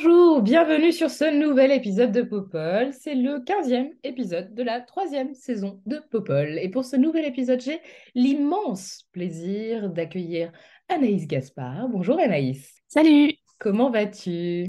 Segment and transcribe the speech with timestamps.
[0.00, 2.92] Bonjour, bienvenue sur ce nouvel épisode de Popol.
[2.92, 6.56] C'est le 15e épisode de la troisième saison de Popol.
[6.62, 7.80] Et pour ce nouvel épisode, j'ai
[8.14, 10.52] l'immense plaisir d'accueillir
[10.88, 11.88] Anaïs Gaspard.
[11.88, 13.32] Bonjour Anaïs, Salut!
[13.58, 14.66] comment vas-tu?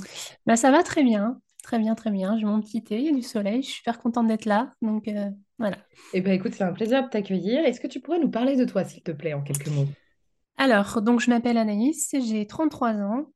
[0.48, 2.36] Bah, ça va très bien, très bien, très bien.
[2.40, 4.74] J'ai mon petit thé, il y a du soleil, je suis super contente d'être là.
[4.82, 5.78] Donc euh, voilà.
[6.16, 7.64] Eh bien écoute, c'est un plaisir de t'accueillir.
[7.66, 9.86] Est-ce que tu pourrais nous parler de toi, s'il te plaît, en quelques mots?
[10.60, 13.28] Alors, donc je m'appelle Anaïs, j'ai 33 ans,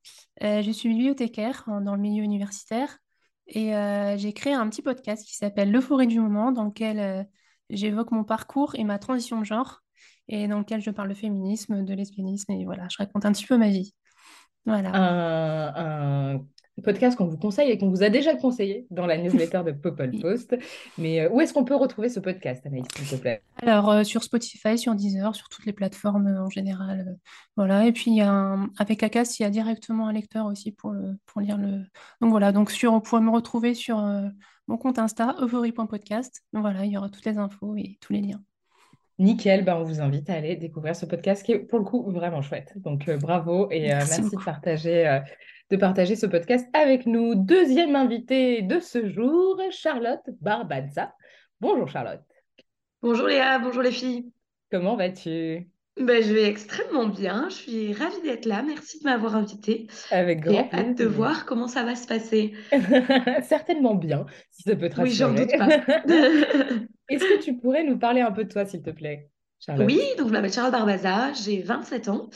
[0.44, 2.97] euh, je suis bibliothécaire en- dans le milieu universitaire
[3.47, 7.23] et euh, j'ai créé un petit podcast qui s'appelle L'Euphorie du moment, dans lequel euh,
[7.70, 9.81] j'évoque mon parcours et ma transition de genre
[10.28, 13.47] et dans lequel je parle de féminisme, de lesbianisme et voilà, je raconte un petit
[13.47, 13.95] peu ma vie.
[14.66, 14.92] Voilà.
[16.81, 20.11] Podcast qu'on vous conseille et qu'on vous a déjà conseillé dans la newsletter de Popol
[20.19, 20.57] Post.
[20.97, 23.41] Mais euh, où est-ce qu'on peut retrouver ce podcast, Anaïs, s'il te plaît?
[23.61, 27.05] Alors, euh, sur Spotify, sur Deezer, sur toutes les plateformes euh, en général.
[27.07, 27.13] euh,
[27.55, 27.85] voilà.
[27.85, 30.71] Et puis, il y a un- avec Acast, il y a directement un lecteur aussi
[30.71, 31.83] pour, le, pour lire le.
[32.21, 32.51] Donc, voilà.
[32.51, 33.97] Donc, sur, vous pouvez me retrouver sur
[34.67, 36.41] mon compte Insta, euphorie.podcast.
[36.53, 38.41] Donc, voilà, il y aura toutes les infos et tous les liens.
[39.19, 42.03] Nickel, ben on vous invite à aller découvrir ce podcast qui est pour le coup
[42.11, 42.73] vraiment chouette.
[42.77, 45.19] Donc euh, bravo et euh, Merci merci de partager, euh,
[45.73, 47.33] de partager ce podcast avec nous.
[47.33, 51.16] Deuxième invitée de ce jour, Charlotte Barbanza.
[51.59, 52.21] Bonjour Charlotte,
[53.02, 54.31] Bonjour Léa, bonjour les filles.
[54.71, 55.67] comment vas-tu?
[55.99, 59.88] Ben, je vais extrêmement bien, je suis ravie d'être là, merci de m'avoir invitée.
[60.11, 61.11] Avec grand hâte de plaisir.
[61.11, 62.53] voir comment ça va se passer.
[63.41, 65.45] Certainement bien, si ça peut te Oui, j'en rassurer.
[65.47, 65.69] doute pas.
[67.09, 69.28] Est-ce que tu pourrais nous parler un peu de toi, s'il te plaît,
[69.59, 69.88] Charlotte?
[69.88, 72.29] Oui, donc je m'appelle Charles Barbaza, j'ai 27 ans.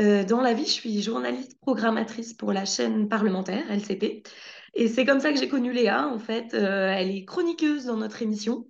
[0.00, 4.22] Euh, dans la vie, je suis journaliste programmatrice pour la chaîne parlementaire LCP.
[4.74, 6.54] Et c'est comme ça que j'ai connu Léa, en fait.
[6.54, 8.66] Euh, elle est chroniqueuse dans notre émission.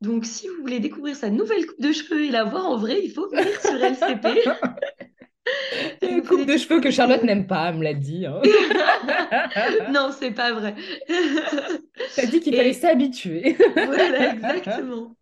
[0.00, 3.00] Donc si vous voulez découvrir sa nouvelle coupe de cheveux et la voir en vrai,
[3.04, 4.48] il faut venir sur LCP.
[6.02, 6.90] Une coupe de cheveux que.
[6.90, 8.24] Charlotte n'aime pas, elle me l'a dit.
[8.26, 8.40] hein.
[9.90, 10.74] Non, c'est pas vrai.
[12.16, 13.56] T'as dit qu'il fallait s'habituer.
[13.74, 15.16] Voilà, exactement.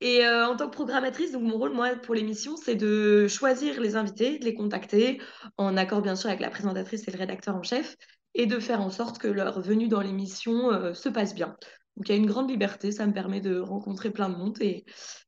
[0.00, 3.80] Et euh, en tant que programmatrice, donc mon rôle, moi, pour l'émission, c'est de choisir
[3.80, 5.20] les invités, de les contacter,
[5.56, 7.96] en accord bien sûr avec la présentatrice et le rédacteur en chef,
[8.34, 11.56] et de faire en sorte que leur venue dans l'émission euh, se passe bien.
[11.96, 14.56] Donc il y a une grande liberté, ça me permet de rencontrer plein de monde,
[14.60, 14.84] et,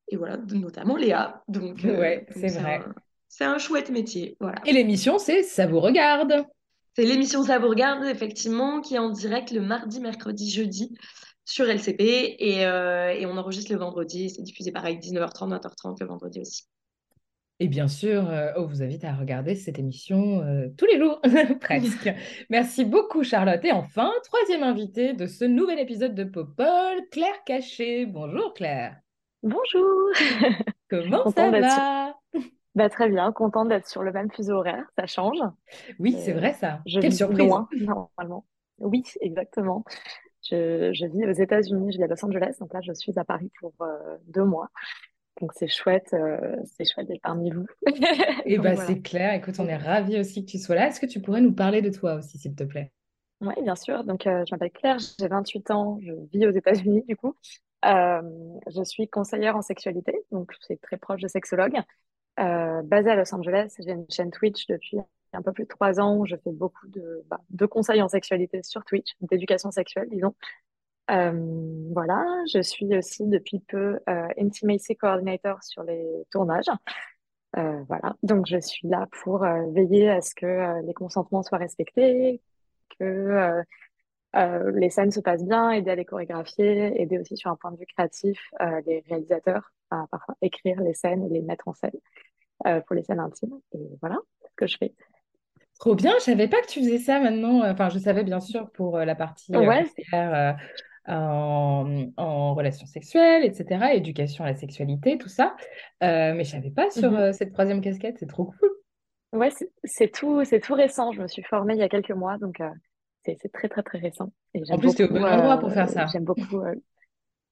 [0.08, 1.42] et voilà, notamment Léa.
[1.48, 2.80] Donc, euh, Ouais, c'est vrai.
[3.28, 4.56] c'est un chouette métier, voilà.
[4.64, 6.44] Et l'émission, c'est Ça vous regarde.
[6.96, 10.96] C'est l'émission Ça vous regarde, effectivement, qui est en direct le mardi, mercredi, jeudi
[11.44, 12.36] sur LCP.
[12.38, 14.30] Et, euh, et on enregistre le vendredi.
[14.30, 16.64] C'est diffusé pareil, 19h30, 20h30 le vendredi aussi.
[17.60, 21.20] Et bien sûr, euh, on vous invite à regarder cette émission euh, tous les jours,
[21.60, 22.12] presque.
[22.50, 23.64] Merci beaucoup, Charlotte.
[23.64, 28.06] Et enfin, troisième invitée de ce nouvel épisode de Popol, Claire Cachet.
[28.06, 28.96] Bonjour, Claire.
[29.44, 30.10] Bonjour!
[30.90, 32.14] Comment ça sur- va?
[32.74, 35.38] Bah, très bien, contente d'être sur le même fuseau horaire, ça change.
[36.00, 36.80] Oui, c'est vrai ça.
[36.86, 37.38] Je Quelle surprise.
[37.46, 38.44] loin, normalement.
[38.78, 39.84] Oui, exactement.
[40.50, 43.24] Je, je vis aux États-Unis, je vis à Los Angeles, donc là je suis à
[43.24, 44.68] Paris pour euh, deux mois.
[45.40, 47.66] Donc c'est chouette, euh, c'est chouette d'être parmi vous.
[48.44, 48.86] Et Donc bah, voilà.
[48.86, 49.34] c'est clair.
[49.34, 50.88] Écoute, on est ravis aussi que tu sois là.
[50.88, 52.92] Est-ce que tu pourrais nous parler de toi aussi, s'il te plaît?
[53.40, 54.04] Oui, bien sûr.
[54.04, 57.34] Donc, euh, je m'appelle Claire, j'ai 28 ans, je vis aux États-Unis du coup.
[57.82, 61.76] Je suis conseillère en sexualité, donc c'est très proche de sexologue.
[62.36, 64.98] Basée à Los Angeles, j'ai une chaîne Twitch depuis
[65.36, 68.62] un peu plus de trois ans je fais beaucoup de, bah, de conseils en sexualité
[68.62, 70.34] sur Twitch, d'éducation sexuelle, disons.
[71.10, 76.70] Euh, voilà, je suis aussi depuis peu euh, Intimacy Coordinator sur les tournages.
[77.56, 82.40] Euh, voilà, donc je suis là pour veiller à ce que les consentements soient respectés,
[82.98, 83.62] que
[84.34, 87.76] les scènes se passent bien, aider à les chorégraphier, aider aussi sur un point de
[87.76, 88.40] vue créatif
[88.86, 91.92] les réalisateurs à parfois écrire les scènes et les mettre en scène
[92.86, 93.60] pour les scènes intimes.
[93.72, 94.94] Et voilà ce que je fais.
[95.84, 97.62] Trop bien, je savais pas que tu faisais ça maintenant.
[97.70, 99.84] Enfin, je savais bien sûr pour euh, la partie euh, Ouais,
[100.14, 100.52] euh,
[101.06, 105.54] en, en relations sexuelles, etc., éducation à la sexualité, tout ça.
[106.02, 108.70] Euh, mais je savais pas sur euh, cette troisième casquette, c'est trop cool.
[109.34, 109.50] ouais,
[109.84, 111.12] c'est tout, c'est tout récent.
[111.12, 112.70] Je me suis formée il y a quelques mois, donc euh,
[113.26, 114.32] c'est très très très récent.
[114.54, 116.06] Et En plus, tu es au bon endroit pour euh, faire ça.
[116.06, 116.62] j'aime beaucoup.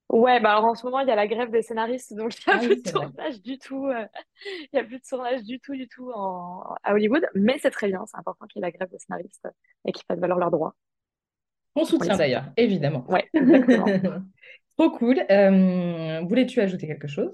[0.08, 2.50] Ouais, bah alors en ce moment, il y a la grève des scénaristes, donc il
[2.50, 3.86] n'y a Ah plus de tournage du tout.
[3.86, 4.04] euh,
[4.72, 7.26] il y a plus de tournage du tout, du tout en, à Hollywood.
[7.34, 9.48] Mais c'est très bien, c'est important qu'il y ait la grève des scénaristes
[9.86, 10.74] et qu'ils fassent valoir leurs droits.
[11.74, 12.16] On soutient.
[12.16, 13.04] d'ailleurs, évidemment.
[13.08, 13.86] Ouais, exactement.
[14.76, 15.18] Trop cool.
[15.30, 17.32] Euh, voulais-tu ajouter quelque chose?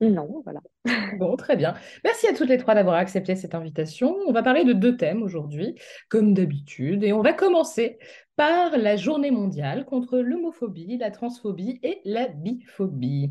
[0.00, 0.60] Non, voilà.
[1.18, 1.74] Bon, très bien.
[2.04, 4.16] Merci à toutes les trois d'avoir accepté cette invitation.
[4.26, 5.74] On va parler de deux thèmes aujourd'hui,
[6.08, 7.98] comme d'habitude, et on va commencer
[8.36, 13.30] par la journée mondiale contre l'homophobie, la transphobie et la biphobie.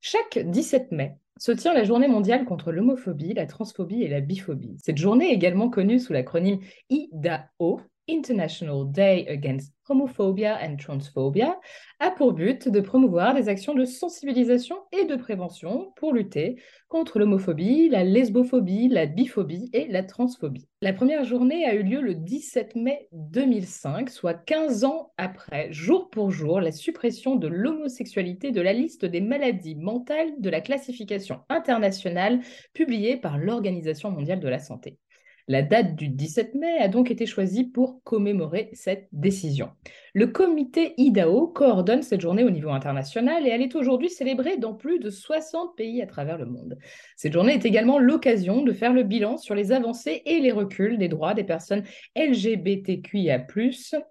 [0.00, 4.76] Chaque 17 mai se tient la journée mondiale contre l'homophobie, la transphobie et la biphobie.
[4.82, 7.80] Cette journée, également connue sous l'acronyme IDAO,
[8.10, 11.58] International Day Against Homophobia and Transphobia,
[11.98, 17.18] a pour but de promouvoir des actions de sensibilisation et de prévention pour lutter contre
[17.18, 20.68] l'homophobie, la lesbophobie, la biphobie et la transphobie.
[20.82, 26.10] La première journée a eu lieu le 17 mai 2005, soit 15 ans après, jour
[26.10, 31.40] pour jour, la suppression de l'homosexualité de la liste des maladies mentales de la classification
[31.48, 32.40] internationale
[32.74, 34.98] publiée par l'Organisation mondiale de la santé.
[35.50, 39.70] La date du 17 mai a donc été choisie pour commémorer cette décision.
[40.12, 44.74] Le comité IDAO coordonne cette journée au niveau international et elle est aujourd'hui célébrée dans
[44.74, 46.78] plus de 60 pays à travers le monde.
[47.16, 50.98] Cette journée est également l'occasion de faire le bilan sur les avancées et les reculs
[50.98, 51.84] des droits des personnes
[52.16, 53.46] LGBTQIA+,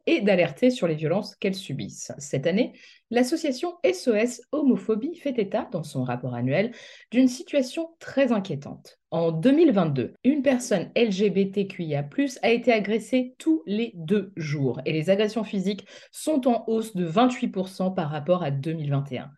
[0.06, 2.14] et d'alerter sur les violences qu'elles subissent.
[2.18, 2.74] Cette année,
[3.12, 6.72] l'association SOS Homophobie fait état, dans son rapport annuel,
[7.12, 9.00] d'une situation très inquiétante.
[9.12, 12.08] En 2022, une personne LGBTQIA+,
[12.44, 17.08] a été agressée tous les deux jours et les agressions physiques sont en hausse de
[17.08, 19.30] 28% par rapport à 2021.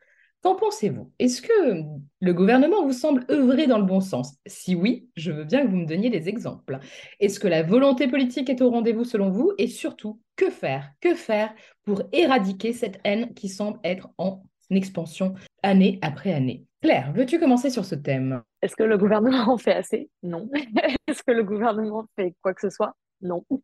[0.42, 1.12] Qu'en pensez-vous?
[1.19, 1.83] Est-ce que
[2.19, 4.38] le gouvernement vous semble œuvrer dans le bon sens?
[4.48, 6.80] Si oui, je veux bien que vous me donniez des exemples.
[7.19, 9.53] Est-ce que la volonté politique est au rendez-vous selon vous?
[9.59, 10.89] Et surtout, que faire?
[11.00, 11.53] Que faire
[11.83, 16.65] pour éradiquer cette haine qui semble être en expansion année après année?
[16.81, 18.42] Claire, veux-tu commencer sur ce thème?
[18.63, 20.09] Est-ce que le gouvernement en fait assez?
[20.24, 20.50] Non.
[21.07, 22.95] Est-ce que le gouvernement fait quoi que ce soit?
[23.22, 23.46] Non.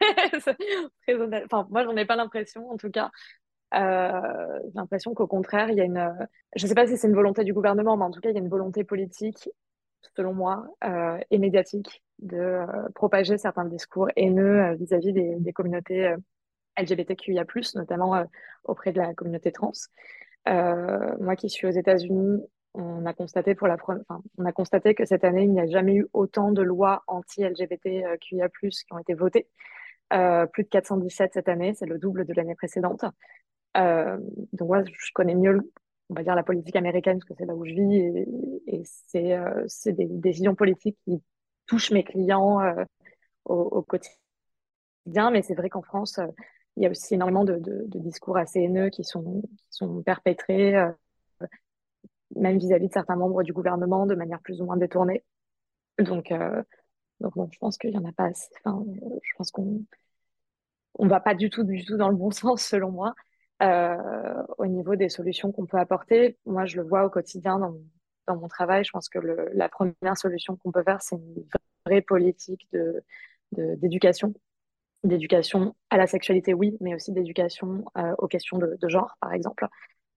[1.09, 3.11] Enfin, moi, j'en ai pas l'impression, en tout cas.
[3.73, 6.13] Euh, j'ai l'impression qu'au contraire, il y a une.
[6.55, 8.35] Je ne sais pas si c'est une volonté du gouvernement, mais en tout cas, il
[8.35, 9.49] y a une volonté politique,
[10.15, 12.65] selon moi, euh, et médiatique, de euh,
[12.95, 16.15] propager certains discours haineux vis-à-vis des, des communautés
[16.77, 17.45] LGBTQIA+,
[17.75, 18.25] notamment
[18.63, 19.71] auprès de la communauté trans.
[20.45, 22.41] Moi qui suis aux États-Unis,
[22.73, 25.67] on a constaté pour la enfin, on a constaté que cette année, il n'y a
[25.67, 29.47] jamais eu autant de lois anti-LGBTQIA+, qui ont été votées.
[30.13, 33.03] Euh, plus de 417 cette année, c'est le double de l'année précédente.
[33.75, 34.17] Euh,
[34.53, 35.71] donc moi, je connais mieux,
[36.09, 38.27] on va dire, la politique américaine, parce que c'est là où je vis, et,
[38.67, 41.21] et c'est euh, des décisions politiques qui
[41.67, 42.83] touchent mes clients euh,
[43.45, 45.31] au, quotidien.
[45.31, 46.27] Mais c'est vrai qu'en France, euh,
[46.77, 47.59] il y a aussi énormément de,
[47.99, 49.43] discours assez haineux qui sont,
[50.05, 50.91] perpétrés, euh,
[52.35, 55.23] même vis-à-vis de certains membres du gouvernement, de manière plus ou moins détournée.
[55.99, 56.61] Donc, euh,
[57.19, 58.29] donc je pense qu'il y en a pas.
[58.65, 59.83] Enfin, euh, je pense qu'on
[60.99, 63.15] on va pas du tout, du tout dans le bon sens, selon moi,
[63.63, 66.37] euh, au niveau des solutions qu'on peut apporter.
[66.45, 67.75] Moi, je le vois au quotidien dans,
[68.27, 68.83] dans mon travail.
[68.83, 69.19] Je pense que
[69.53, 71.45] la première solution qu'on peut faire, c'est une
[71.85, 73.03] vraie politique de,
[73.51, 74.33] d'éducation.
[75.03, 77.85] D'éducation à la sexualité, oui, mais aussi d'éducation
[78.17, 79.67] aux questions de genre, par exemple.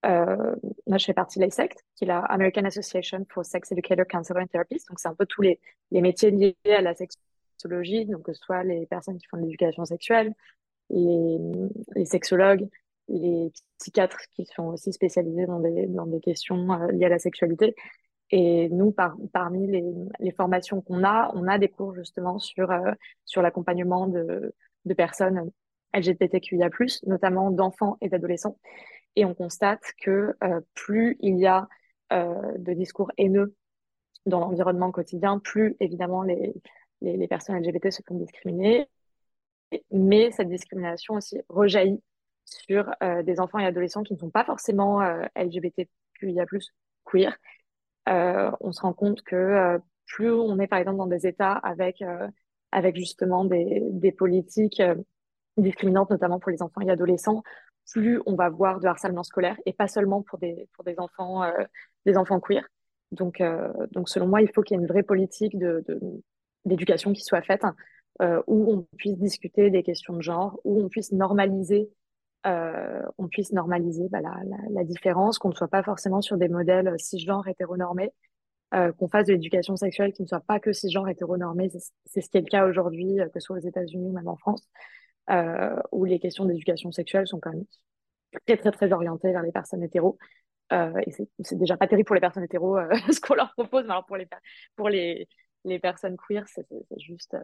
[0.06, 0.54] Euh,
[0.86, 4.42] moi, je fais partie de l'ASECT, qui est la American Association for Sex Educator, Counselor
[4.42, 4.88] and Therapist.
[4.88, 5.60] Donc, c'est un peu tous les,
[5.90, 9.84] métiers liés à la sexologie, donc que ce soit les personnes qui font de l'éducation
[9.84, 10.32] sexuelle,
[10.88, 11.38] les,
[11.94, 12.68] les sexologues,
[13.08, 17.18] les psychiatres qui sont aussi spécialisés dans des, dans des questions euh, liées à la
[17.18, 17.74] sexualité.
[18.30, 19.84] Et nous, par, parmi les,
[20.20, 22.92] les formations qu'on a, on a des cours justement sur, euh,
[23.24, 25.50] sur l'accompagnement de, de personnes
[25.92, 26.70] LGBTQIA+,
[27.06, 28.56] notamment d'enfants et d'adolescents.
[29.16, 31.68] Et on constate que euh, plus il y a
[32.12, 33.54] euh, de discours haineux
[34.26, 36.54] dans l'environnement quotidien, plus évidemment les,
[37.00, 38.88] les, personnes LGBT se font discriminer
[39.92, 42.02] mais cette discrimination aussi rejaillit
[42.44, 45.00] sur euh, des enfants et adolescents qui ne sont pas forcément
[45.36, 46.44] LGBTQIA+,
[47.04, 47.36] queer.
[48.06, 52.02] On se rend compte que plus on est par exemple dans des États avec,
[52.72, 54.82] avec justement des, des politiques
[55.56, 57.42] discriminantes, notamment pour les enfants et adolescents,
[57.86, 61.42] plus on va voir de harcèlement scolaire et pas seulement pour des, pour des enfants,
[61.42, 61.64] euh,
[62.06, 62.64] des enfants queer.
[63.12, 65.84] Donc, euh, donc selon moi, il faut qu'il y ait une vraie politique de,
[66.64, 67.64] d'éducation qui soit faite
[68.22, 71.90] euh, où on puisse discuter des questions de genre, où on puisse normaliser,
[72.46, 76.94] euh, on puisse normaliser bah, la, différence, qu'on ne soit pas forcément sur des modèles
[76.98, 78.12] cisgenres hétéronormés,
[78.72, 81.70] qu'on fasse de l'éducation sexuelle qui ne soit pas que cisgenre hétéronormée.
[82.06, 84.36] C'est ce qui est le cas aujourd'hui, que ce soit aux États-Unis ou même en
[84.36, 84.62] France,
[85.92, 87.64] où les questions d'éducation sexuelle sont quand même
[88.46, 90.18] très, très, très orientées vers les personnes hétéros.
[90.72, 92.78] et c'est déjà pas terrible pour les personnes hétéros
[93.12, 94.28] ce qu'on leur propose, mais alors pour les,
[94.76, 95.28] pour les,
[95.64, 96.66] les personnes queer, c'est
[96.98, 97.36] juste,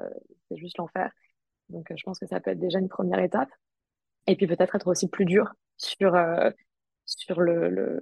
[0.49, 1.11] c'est juste l'enfer.
[1.69, 3.51] Donc je pense que ça peut être déjà une première étape.
[4.27, 6.17] Et puis peut-être être aussi plus dur sur,
[7.05, 8.01] sur le, le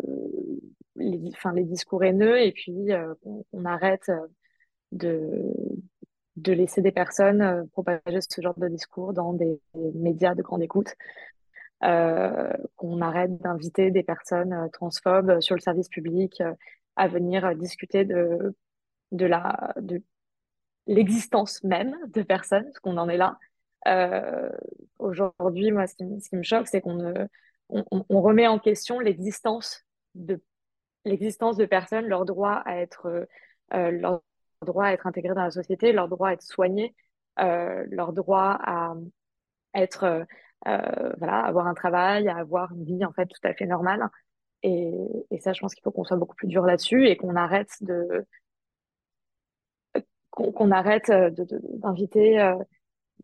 [0.97, 3.15] les, enfin, les discours haineux et puis euh,
[3.53, 4.27] on, arrête euh,
[4.93, 5.53] de,
[6.37, 9.61] de laisser des personnes euh, propager ce genre de discours dans des,
[9.95, 10.95] médias de grande écoute.
[11.81, 16.43] qu'on arrête d'inviter des personnes transphobes sur le service public
[16.97, 18.55] à venir discuter de,
[19.13, 20.03] de la de
[20.87, 23.39] l'existence même de personnes, parce qu'on en est là.
[24.99, 27.29] Aujourd'hui, moi, ce qui, me choque, c'est qu'on
[27.69, 30.41] on, remet en question l'existence de
[31.05, 33.27] l'existence de personnes, leur droit à être,
[33.75, 34.23] euh, leur
[34.63, 36.95] droit à être intégrés dans la société, leur droit à être soignés,
[37.41, 38.95] euh, leur droit à
[39.75, 40.05] être,
[40.67, 44.09] euh, voilà, avoir un travail, à avoir une vie en fait tout à fait normale.
[44.63, 44.93] Et,
[45.41, 48.27] ça, je pense qu'il faut qu'on soit beaucoup plus dur là-dessus et qu'on arrête de
[50.31, 52.55] qu'on arrête d'inviter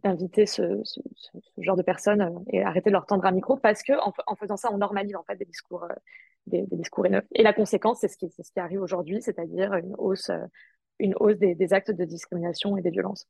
[0.04, 0.82] d'inviter ce,
[1.58, 4.70] genre de personnes et arrêter de leur tendre un micro parce que en, faisant ça,
[4.72, 5.86] on normalise en fait des discours
[6.46, 7.22] des, discours haineux.
[7.32, 10.44] Et la conséquence, c'est ce qui, ce qui arrive aujourd'hui, c'est-à-dire une hausse, euh,
[11.00, 13.26] une hausse des, actes de discrimination et des violences.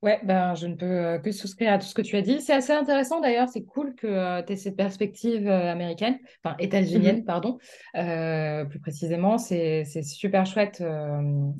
[0.00, 2.40] Ouais, ben, je ne peux euh, que souscrire à tout ce que tu as dit.
[2.40, 7.22] C'est assez intéressant d'ailleurs, c'est cool que euh, tu aies cette perspective américaine, enfin états-unienne,
[7.22, 7.24] mm-hmm.
[7.24, 7.58] pardon,
[8.70, 9.38] plus précisément.
[9.38, 10.80] C'est super chouette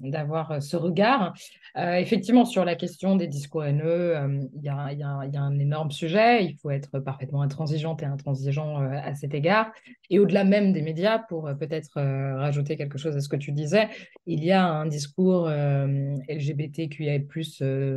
[0.03, 1.35] d'avoir ce regard.
[1.77, 4.15] effectivement, sur la question des discours haineux,
[4.55, 6.45] il y a, y, a, y, a, un énorme sujet.
[6.45, 9.73] Il faut être parfaitement intransigeante et intransigeant à cet égard.
[10.11, 12.01] Et au-delà même des médias, pour peut-être
[12.37, 13.89] rajouter quelque chose à ce que tu disais,
[14.27, 17.21] il y a un discours LGBTQIA+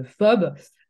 [0.05, 0.30] fort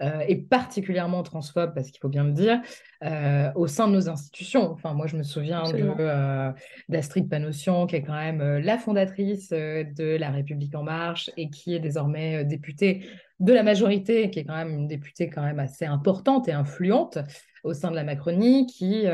[0.01, 2.59] euh, et particulièrement transphobe, parce qu'il faut bien le dire,
[3.03, 4.71] euh, au sein de nos institutions.
[4.71, 6.51] Enfin, moi, je me souviens euh,
[6.89, 11.75] d'Astrid Panossian, qui est quand même la fondatrice de La République En Marche et qui
[11.75, 13.05] est désormais députée
[13.39, 17.17] de la majorité, qui est quand même une députée quand même assez importante et influente
[17.63, 19.05] au sein de la Macronie, qui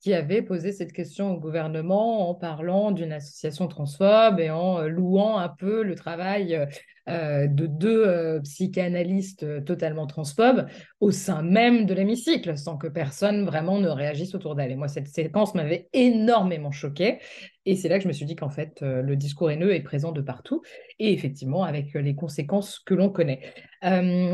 [0.00, 5.38] qui avait posé cette question au gouvernement en parlant d'une association transphobe et en louant
[5.38, 6.66] un peu le travail
[7.08, 10.66] euh, de deux euh, psychanalystes euh, totalement transphobes
[11.00, 14.70] au sein même de l'hémicycle, sans que personne vraiment ne réagisse autour d'elle.
[14.70, 17.18] Et moi, cette séquence m'avait énormément choquée.
[17.64, 20.12] Et c'est là que je me suis dit qu'en fait, le discours haineux est présent
[20.12, 20.62] de partout,
[20.98, 23.40] et effectivement avec les conséquences que l'on connaît.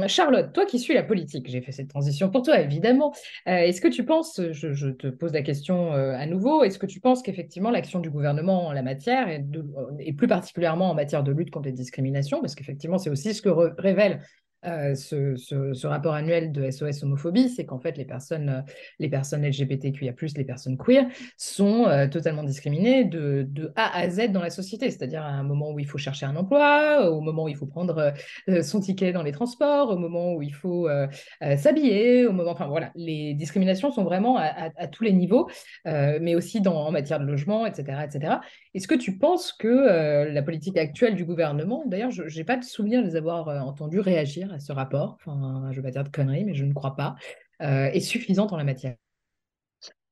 [0.06, 3.12] Charlotte, toi qui suis la politique, j'ai fait cette transition pour toi, évidemment.
[3.46, 7.22] est-ce que tu penses, je, te pose la question à nouveau, est-ce que tu penses
[7.22, 9.44] qu'effectivement l'action du gouvernement en la matière, et,
[9.98, 13.42] et plus particulièrement en matière de lutte contre les discriminations, parce qu'effectivement, c'est aussi ce
[13.42, 14.20] que révèle
[14.64, 19.44] euh, ce, rapport annuel de SOS homophobie, c'est qu'en fait les personnes, euh, les personnes
[19.46, 24.90] LGBTQIA+, les personnes queer, sont euh, totalement discriminées de, A à Z dans la société,
[24.90, 27.66] c'est-à-dire à un moment où il faut chercher un emploi, au moment où il faut
[27.66, 28.12] prendre
[28.62, 30.88] son ticket dans les transports, au moment où il faut
[31.56, 35.48] s'habiller, enfin voilà, les discriminations sont vraiment à, tous les niveaux,
[35.84, 38.34] mais aussi en matière de logement, etc., etc.
[38.74, 42.64] Est-ce que tu penses que la politique actuelle du gouvernement, d'ailleurs, je n'ai pas de
[42.64, 46.08] souvenir de les avoir entendus réagir ce rapport, enfin, je ne vais pas dire de
[46.08, 47.16] conneries, mais je ne crois pas,
[47.62, 48.96] euh, est suffisante en la matière.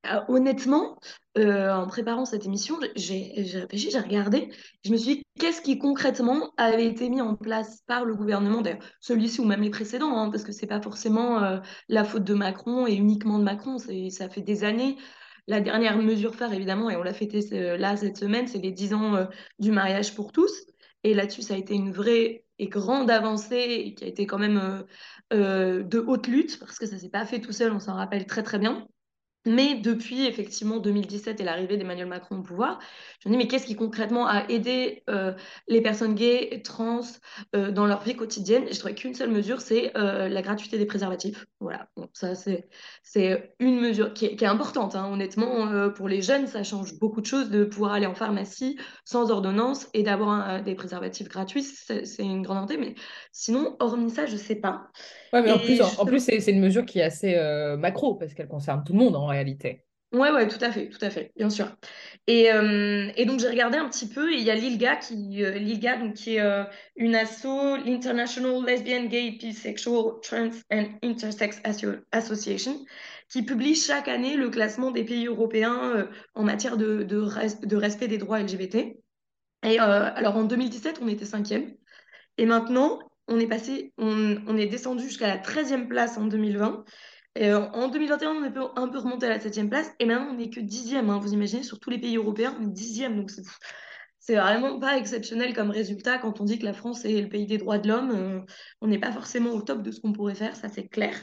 [0.06, 0.98] Ah, Honnêtement,
[1.38, 4.50] euh, en préparant cette émission, j'ai réfléchi, j'ai regardé,
[4.84, 8.60] je me suis dit qu'est-ce qui concrètement avait été mis en place par le gouvernement,
[8.60, 12.24] d'ailleurs celui-ci ou même les précédents, hein, parce que c'est pas forcément euh, la faute
[12.24, 14.96] de Macron et uniquement de Macron, ça fait des années.
[15.46, 17.40] La dernière mesure phare, évidemment, et on l'a fêté
[17.76, 19.26] là cette semaine, c'est les 10 ans
[19.58, 20.50] du mariage pour tous.
[21.02, 24.58] Et là-dessus, ça a été une vraie et grande avancée qui a été quand même
[24.58, 24.82] euh,
[25.32, 28.26] euh, de haute lutte parce que ça s'est pas fait tout seul, on s'en rappelle
[28.26, 28.86] très très bien.
[29.46, 32.78] Mais depuis effectivement 2017 et l'arrivée d'Emmanuel Macron au pouvoir,
[33.20, 35.32] je me dis mais qu'est-ce qui concrètement a aidé euh,
[35.68, 37.00] les personnes gays, et trans
[37.54, 38.64] euh, dans leur vie quotidienne?
[38.72, 41.44] Je trouvais qu'une seule mesure, c'est euh, la gratuité des préservatifs.
[41.60, 42.68] Voilà, bon, ça c'est
[43.02, 44.96] c'est une mesure qui est, qui est importante.
[44.96, 45.10] Hein.
[45.12, 49.30] Honnêtement, pour les jeunes, ça change beaucoup de choses de pouvoir aller en pharmacie sans
[49.30, 51.62] ordonnance et d'avoir des préservatifs gratuits.
[51.62, 52.94] C'est une grande entrée, mais
[53.32, 54.88] sinon, hormis ça, je sais pas.
[55.32, 57.36] Ouais, mais en plus, en, plus c'est une mesure qui est assez
[57.78, 59.84] macro parce qu'elle concerne tout le monde réalité.
[60.14, 61.76] Ouais, ouais, tout à fait, tout à fait, bien sûr.
[62.28, 65.42] Et, euh, et donc j'ai regardé un petit peu, et il y a l'ILGA qui,
[65.42, 65.58] euh,
[65.98, 66.62] donc, qui est euh,
[66.94, 71.60] une asso, l'International Lesbian, Gay, Bisexual, Trans and Intersex
[72.12, 72.84] Association,
[73.28, 77.26] qui publie chaque année le classement des pays européens en matière de, de,
[77.66, 78.96] de, respect des droits LGBT.
[79.64, 81.74] Et alors en 2017, on était cinquième,
[82.38, 86.84] et maintenant, on est passé, on, on est descendu jusqu'à la 13e place en 2020.
[87.38, 90.34] Euh, en 2021, on est un peu remonté à la septième place, et maintenant on
[90.34, 91.10] n'est que dixième.
[91.10, 91.18] Hein.
[91.18, 93.30] Vous imaginez, sur tous les pays européens, on est dixième, donc
[94.20, 97.46] c'est vraiment pas exceptionnel comme résultat quand on dit que la France est le pays
[97.46, 98.10] des droits de l'homme.
[98.10, 98.40] Euh,
[98.80, 101.14] on n'est pas forcément au top de ce qu'on pourrait faire, ça c'est clair.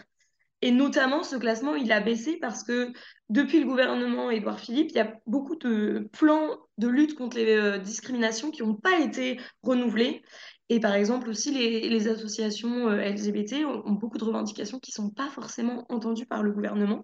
[0.62, 2.92] Et notamment, ce classement, il a baissé parce que
[3.30, 7.56] depuis le gouvernement Édouard Philippe, il y a beaucoup de plans de lutte contre les
[7.56, 10.22] euh, discriminations qui n'ont pas été renouvelés.
[10.72, 15.10] Et par exemple, aussi, les, associations euh, LGBT ont, beaucoup de revendications qui ne sont
[15.10, 17.04] pas forcément entendues par le gouvernement.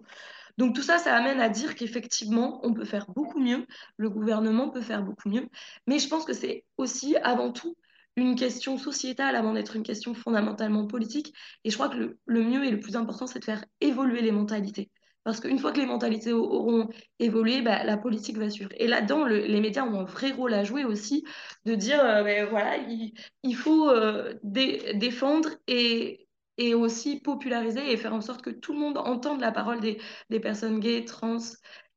[0.56, 3.66] Donc tout ça, ça amène à dire qu'effectivement, on peut faire beaucoup mieux,
[3.98, 5.50] le gouvernement peut faire beaucoup mieux.
[5.86, 7.76] Mais je pense que c'est aussi, avant tout,
[8.16, 11.34] une question sociétale avant d'être une question fondamentalement politique.
[11.64, 14.32] Et je crois que le, mieux et le plus important, c'est de faire évoluer les
[14.32, 14.90] mentalités.
[15.28, 18.70] Parce qu'une fois que les mentalités auront évolué, bah, la politique va suivre.
[18.78, 21.22] Et là-dedans, les médias ont un vrai rôle à jouer aussi,
[21.66, 26.26] de dire, euh, ben voilà, il, faut euh, défendre et,
[26.72, 30.80] aussi populariser et faire en sorte que tout le monde entende la parole des, personnes
[30.80, 31.36] gays, trans,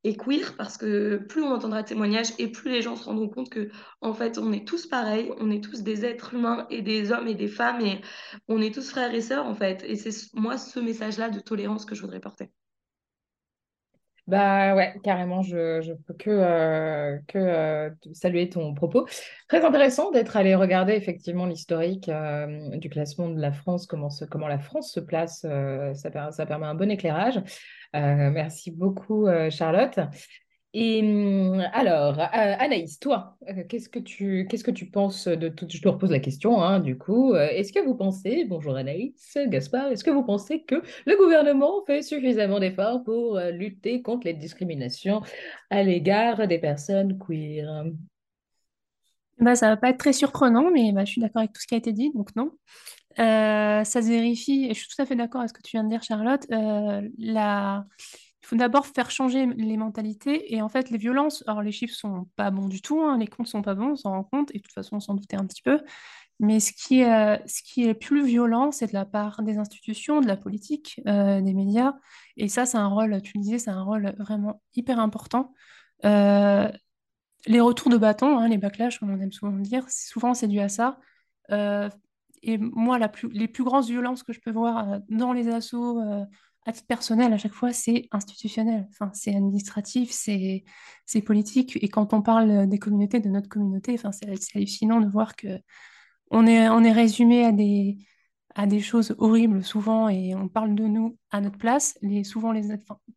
[0.03, 3.49] et queer parce que plus on entendra témoignages et plus les gens se rendront compte
[3.49, 3.69] que
[4.01, 7.27] en fait on est tous pareils, on est tous des êtres humains et des hommes
[7.29, 8.01] et des femmes et
[8.49, 11.85] on est tous frères et sœurs en fait et c'est moi ce message-là de tolérance
[11.85, 12.51] que je voudrais porter.
[14.27, 19.07] Bah ouais, carrément, je, je peux que, euh, que euh, saluer ton propos.
[19.47, 24.47] Très intéressant d'être allé regarder effectivement l'historique euh, du classement de la France, comment, comment
[24.47, 27.41] la France se place, ça permet un bon éclairage.
[27.93, 29.99] merci beaucoup, Charlotte.
[30.73, 35.49] Et hum, alors, euh, Anaïs, toi, euh, qu'est-ce que tu, qu'est-ce que tu penses de
[35.49, 37.33] tout Je te repose la question, hein, du coup.
[37.33, 41.83] Euh, est-ce que vous pensez, bonjour Anaïs, Gaspard, est-ce que vous pensez que le gouvernement
[41.85, 45.21] fait suffisamment d'efforts pour lutter contre les discriminations
[45.69, 47.83] à l'égard des personnes queer?
[49.39, 51.67] Bah, ça va pas être très surprenant, mais bah, je suis d'accord avec tout ce
[51.67, 52.51] qui a été dit, donc non.
[53.17, 55.83] ça se vérifie, et je suis tout à fait d'accord avec ce que tu viens
[55.83, 56.45] de dire, Charlotte.
[57.17, 57.85] la
[58.43, 61.95] il faut d'abord faire changer les mentalités et en fait les violences, alors les chiffres
[61.95, 64.49] sont pas bons du tout, hein, les comptes sont pas bons, on s'en rend compte
[64.53, 65.79] et de toute façon on s'en doutait un petit peu,
[66.39, 67.39] mais ce qui est,
[67.87, 71.93] euh, plus violent, c'est de la part des institutions, de la politique, euh, des médias
[72.35, 75.53] et ça c'est un rôle, tu le disais, c'est un rôle vraiment hyper important.
[76.05, 76.71] Euh,
[77.45, 80.59] les retours de bâton, hein, les backlash, comme on aime souvent dire, souvent c'est dû
[80.59, 80.99] à ça.
[82.43, 82.97] et moi,
[83.31, 86.01] les plus grandes violences que je peux voir dans les assauts
[86.65, 88.87] à titre personnel, à chaque fois, c'est institutionnel.
[88.91, 90.63] Enfin, c'est administratif, c'est
[91.25, 91.77] politique.
[91.81, 95.59] Et quand on parle des communautés, de notre communauté, enfin, c'est hallucinant de voir que
[96.29, 97.97] on est, on est résumé à des,
[98.55, 101.97] à des choses horribles souvent et on parle de nous à notre place.
[102.01, 102.63] Les, souvent, les,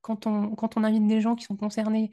[0.00, 2.11] quand, on, quand on invite des gens qui sont concernés,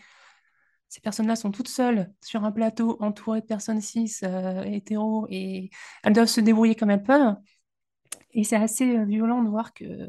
[0.90, 5.70] ces personnes-là sont toutes seules sur un plateau entourées de personnes cis, euh, hétéros, et
[6.04, 7.36] elles doivent se débrouiller comme elles peuvent.
[8.34, 10.08] Et c'est assez euh, violent de voir que,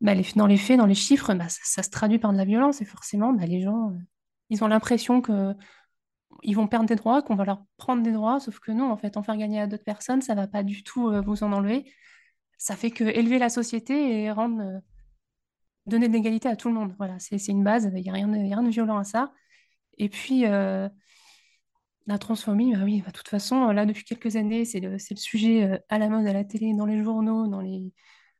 [0.00, 2.80] bah, dans les faits, dans les chiffres, bah, ça, se traduit par de la violence
[2.80, 3.98] et forcément, bah, les gens, euh,
[4.50, 5.54] ils ont l'impression que
[6.42, 8.96] ils vont perdre des droits, qu'on va leur prendre des droits, sauf que non, en
[8.96, 11.52] fait, en faire gagner à d'autres personnes, ça va pas du tout euh, vous en
[11.52, 11.90] enlever.
[12.58, 14.80] Ça fait que élever la société et rendre,
[15.86, 16.94] donner de l'égalité à tout le monde.
[16.98, 19.32] Voilà, c'est une base, il n'y a rien de violent à ça.
[19.96, 20.44] Et puis,
[22.08, 25.64] la transphobie, bah oui, bah, de toute façon, là, depuis quelques années, c'est le, sujet
[25.64, 27.92] euh, à la mode, à la télé, dans les journaux, dans les,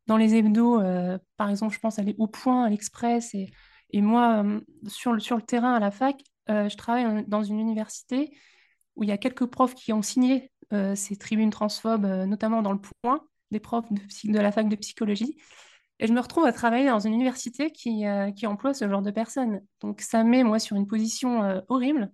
[0.07, 0.81] dans les hebdos.
[0.81, 3.35] Euh, par exemple, je pense aller Au Point, à l'Express.
[3.35, 3.51] Et,
[3.91, 6.17] et moi, euh, sur, le, sur le terrain à la fac,
[6.49, 8.35] je travaille dans une université
[8.97, 10.51] où il y a quelques profs qui ont signé
[10.95, 15.37] ces tribunes transphobes, notamment dans le Point, des profs de, de, la fac de psychologie.
[15.99, 18.05] Et je me retrouve à travailler dans une université qui,
[18.35, 19.61] qui emploie ce genre de personnes.
[19.83, 22.11] Donc ça met moi sur une position horrible.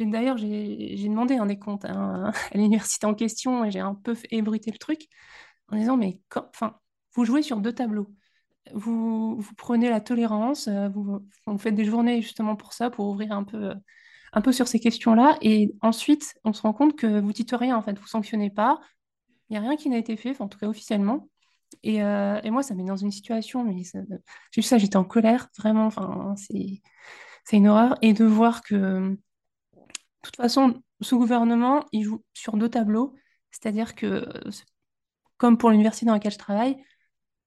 [0.00, 4.70] D'ailleurs, j'ai demandé un décompte à, à l'université en question et j'ai un peu ébruité
[4.70, 5.08] le truc
[5.70, 6.20] en disant, mais
[6.52, 6.78] enfin,
[7.14, 8.12] vous jouez sur deux tableaux.
[8.74, 11.20] Vous, vous prenez la tolérance, euh, vous,
[11.58, 13.72] faites des journées justement pour ça, pour ouvrir un peu,
[14.32, 15.38] un peu sur ces questions-là.
[15.40, 18.80] Et ensuite, on se rend compte que vous dites rien, en fait, vous sanctionnez pas.
[19.48, 21.28] Il n'y a rien qui n'a été fait, en tout cas officiellement.
[21.82, 23.82] Et, euh, et, moi, ça met dans une situation, mais
[24.52, 25.86] juste ça, j'étais en colère, vraiment.
[25.86, 27.96] Enfin, c'est une horreur.
[28.02, 29.16] Et de voir que
[30.26, 33.14] toute façon, ce gouvernement, il joue sur deux tableaux.
[33.50, 34.26] C'est-à-dire que,
[35.38, 36.76] comme pour l'université dans laquelle je travaille,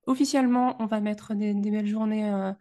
[0.08, 2.52] officiellement, on va mettre des, belles journées euh,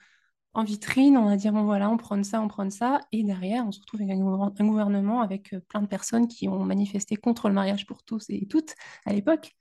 [0.55, 1.17] en vitrine.
[1.17, 3.01] On va dire, bon voilà, on prend ça, on prend ça.
[3.13, 6.65] Et derrière, on se retrouve avec un, gouvernement avec euh, plein de personnes qui ont
[6.65, 8.75] manifesté contre le mariage pour tous et toutes
[9.07, 9.53] à l'époque.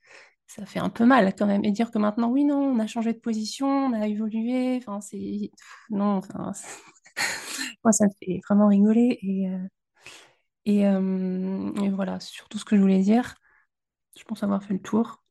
[0.46, 1.64] Ça fait un peu mal quand même.
[1.64, 4.76] Et dire que maintenant, oui, non, on a changé de position, on a évolué.
[4.78, 5.50] Enfin, c'est.
[5.90, 6.52] Non, enfin.
[7.84, 9.18] Moi, ça me fait vraiment rigoler.
[9.22, 9.48] Et.
[9.48, 9.58] Euh,
[10.68, 13.34] euh, et, voilà, sur tout ce que je voulais dire.
[14.18, 15.22] Je pense avoir fait le tour.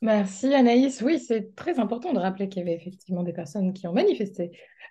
[0.00, 1.00] Merci Anaïs.
[1.00, 4.50] Oui, c'est très important de rappeler qu'il y avait effectivement des personnes qui ont manifesté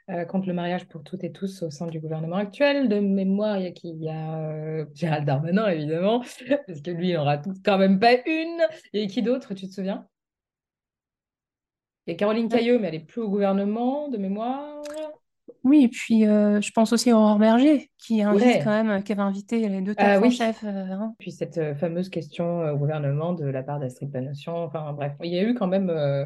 [0.10, 2.88] euh, contre le mariage pour toutes et tous au sein du gouvernement actuel.
[2.88, 3.90] De mémoire, il y a qui?
[3.90, 6.20] Il y a euh, Gérald Darmanin, évidemment,
[6.68, 8.62] parce que lui, il n'en rate quand même pas une.
[8.94, 10.08] Et qui d'autre, tu te souviens?
[12.08, 14.71] Il y a Caroline Caillot, mais elle n'est plus au gouvernement, de mémoire.
[15.64, 18.62] Oui, et puis euh, je pense aussi à Aurore Berger, qui invite Ouais.
[18.64, 20.32] quand même, qui avait invité les deux Ah oui.
[20.32, 20.64] chef.
[20.64, 21.14] euh, hein.
[21.20, 24.64] Puis cette euh, fameuse question au gouvernement de la part d'Astrid Panosyan.
[24.64, 26.26] Enfin bref, il y a eu quand même euh,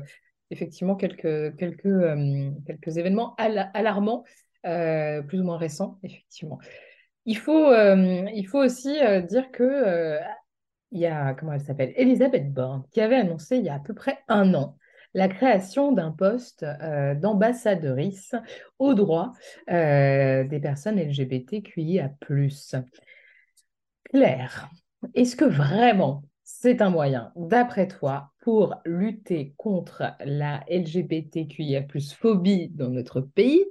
[0.52, 2.06] effectivement quelques, quelques,
[2.66, 4.24] quelques événements ala- alarmants,
[4.64, 6.60] plus ou moins récents, effectivement.
[7.26, 8.96] Il faut, il faut aussi
[9.28, 10.20] dire que
[10.92, 11.94] il y a, comment elle s'appelle?
[11.98, 14.78] Elisabeth Borne, qui avait annoncé il y a à peu près un an
[15.16, 18.36] la création d'un poste euh, d'ambassadrice
[18.78, 19.32] aux droits
[19.72, 22.12] euh, des personnes LGBTQIA+.
[24.12, 24.70] Claire,
[25.14, 32.90] est-ce que vraiment c'est un moyen, d'après toi, pour lutter contre la LGBTQIA+ phobie dans
[32.90, 33.66] notre pays,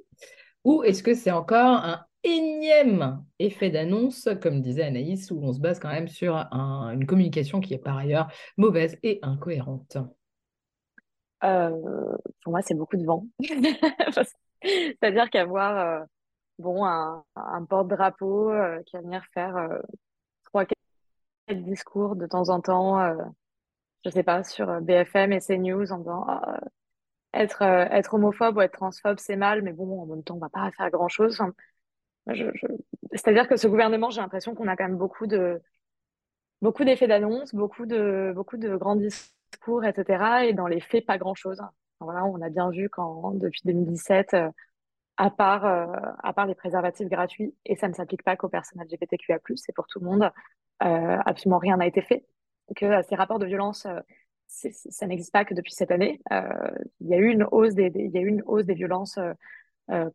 [0.65, 5.61] ou est-ce que c'est encore un énième effet d'annonce, comme disait Anaïs, où on se
[5.61, 9.99] base quand même sur un- une communication qui est par ailleurs mauvaise et incohérente?
[12.43, 13.27] Pour moi, c'est beaucoup de vent.
[14.63, 16.05] C'est-à-dire qu'avoir euh,
[16.59, 19.79] bon, un, un porte-drapeau euh, qui va venir faire euh,
[20.45, 22.99] trois, quatre discours de temps en temps,
[24.05, 26.61] je sais pas, sur BFM et CNews en disant Ah,
[27.35, 30.49] être, être homophobe ou être transphobe, c'est mal, mais bon, en même temps, on va
[30.49, 31.41] pas faire grand-chose.
[33.13, 35.61] C'est-à-dire que ce gouvernement, j'ai l'impression qu'on a quand même beaucoup de,
[36.63, 39.35] beaucoup d'effets d'annonce, beaucoup de, beaucoup de grands discours,
[39.85, 40.47] etc.
[40.49, 41.61] Et dans les faits, pas grand-chose.
[42.01, 44.51] Voilà, on a bien vu quand, depuis 2017, euh,
[45.17, 45.87] à part, euh,
[46.23, 49.87] à part les préservatifs gratuits, et ça ne s'applique pas qu'aux personnes LGBTQIA+, c'est pour
[49.87, 50.31] tout le monde,
[50.83, 52.27] euh, absolument rien n'a été fait.
[52.77, 53.87] Que ces rapports de violence,
[54.47, 56.21] ça n'existe pas que depuis cette année.
[57.01, 59.19] Il y a eu une hausse des, y a eu une hausse des violences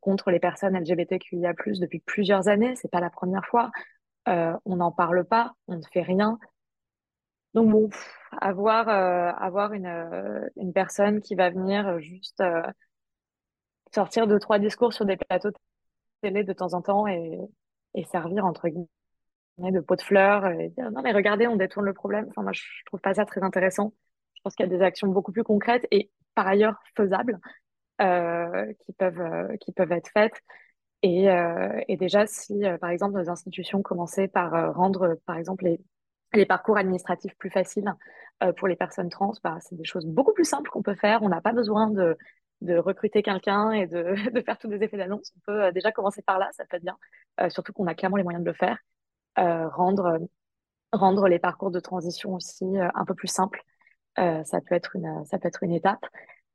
[0.02, 2.75] contre les personnes LGBTQIA+, depuis plusieurs années.
[2.75, 3.69] C'est pas la première fois.
[4.25, 6.39] On n'en parle pas, on ne fait rien.
[7.65, 7.93] Donc
[8.39, 12.43] avoir, euh, avoir une, euh, une personne qui va venir euh, juste
[13.93, 15.56] sortir deux, trois discours sur des plateaux de
[16.22, 17.39] télé de temps en temps et,
[17.95, 21.86] et servir, entre guillemets, de pot de fleurs et dire non mais regardez, on détourne
[21.86, 22.28] le problème.
[22.30, 23.93] Enfin, moi, je trouve pas ça très intéressant.
[24.36, 27.39] Je pense qu'il y a des actions beaucoup plus concrètes et par ailleurs faisables
[28.00, 30.41] qui peuvent, qui peuvent être faites.
[31.02, 31.28] Et,
[31.88, 35.82] et déjà, si par exemple nos institutions commençaient par rendre, par exemple, les,
[36.34, 37.94] les parcours administratifs plus faciles
[38.44, 41.24] euh, pour les personnes trans, bah, c'est des choses beaucoup plus simples qu'on peut faire.
[41.24, 42.18] On n'a pas besoin de,
[42.62, 45.32] de recruter quelqu'un et de, de faire tous des effets d'annonce.
[45.38, 46.98] On peut euh, déjà commencer par là, ça peut être bien.
[47.39, 48.78] Euh, surtout qu'on a clairement les moyens de le faire.
[49.38, 50.20] Euh, rendre,
[50.92, 53.62] rendre les parcours de transition aussi euh, un peu plus simples.
[54.18, 56.06] Ça peut être une, ça peut être une étape.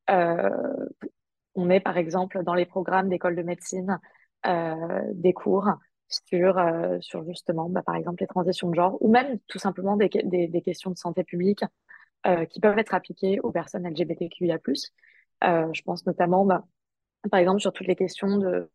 [0.09, 3.99] On met par exemple dans les programmes d'école de médecine
[4.45, 5.71] des cours
[6.27, 9.97] sur, euh, sur justement, bah, par exemple, les transitions de genre ou même tout simplement
[9.97, 11.65] des, questions de santé publique
[12.27, 14.59] euh, qui peuvent être appliquées aux personnes LGBTQIA+.
[15.45, 16.65] Euh, je pense notamment, bah,
[17.31, 18.71] par exemple, sur toutes les questions de,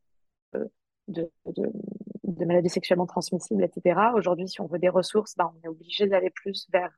[1.07, 3.99] de maladies sexuellement transmissibles, etc.
[4.15, 6.91] Aujourd'hui, si on veut des ressources, bah, on est obligé d'aller plus vers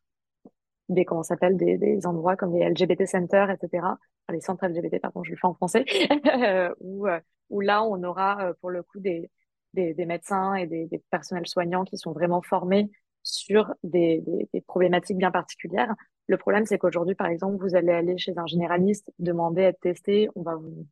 [0.90, 3.88] des, comment s'appelle, des, endroits comme les LGBT centers, etc.
[4.30, 5.86] Les centres LGBT, pardon, je le fais en français,
[6.80, 9.30] où, euh, là, on aura euh, pour le coup des,
[9.74, 12.90] des, des médecins et des, des personnels soignants qui sont vraiment formés
[13.24, 15.94] sur des, des, problématiques bien particulières.
[16.28, 19.80] Le problème, c'est qu'aujourd'hui, par exemple, vous allez aller chez un généraliste, demander à être
[19.80, 20.88] testé, on va vous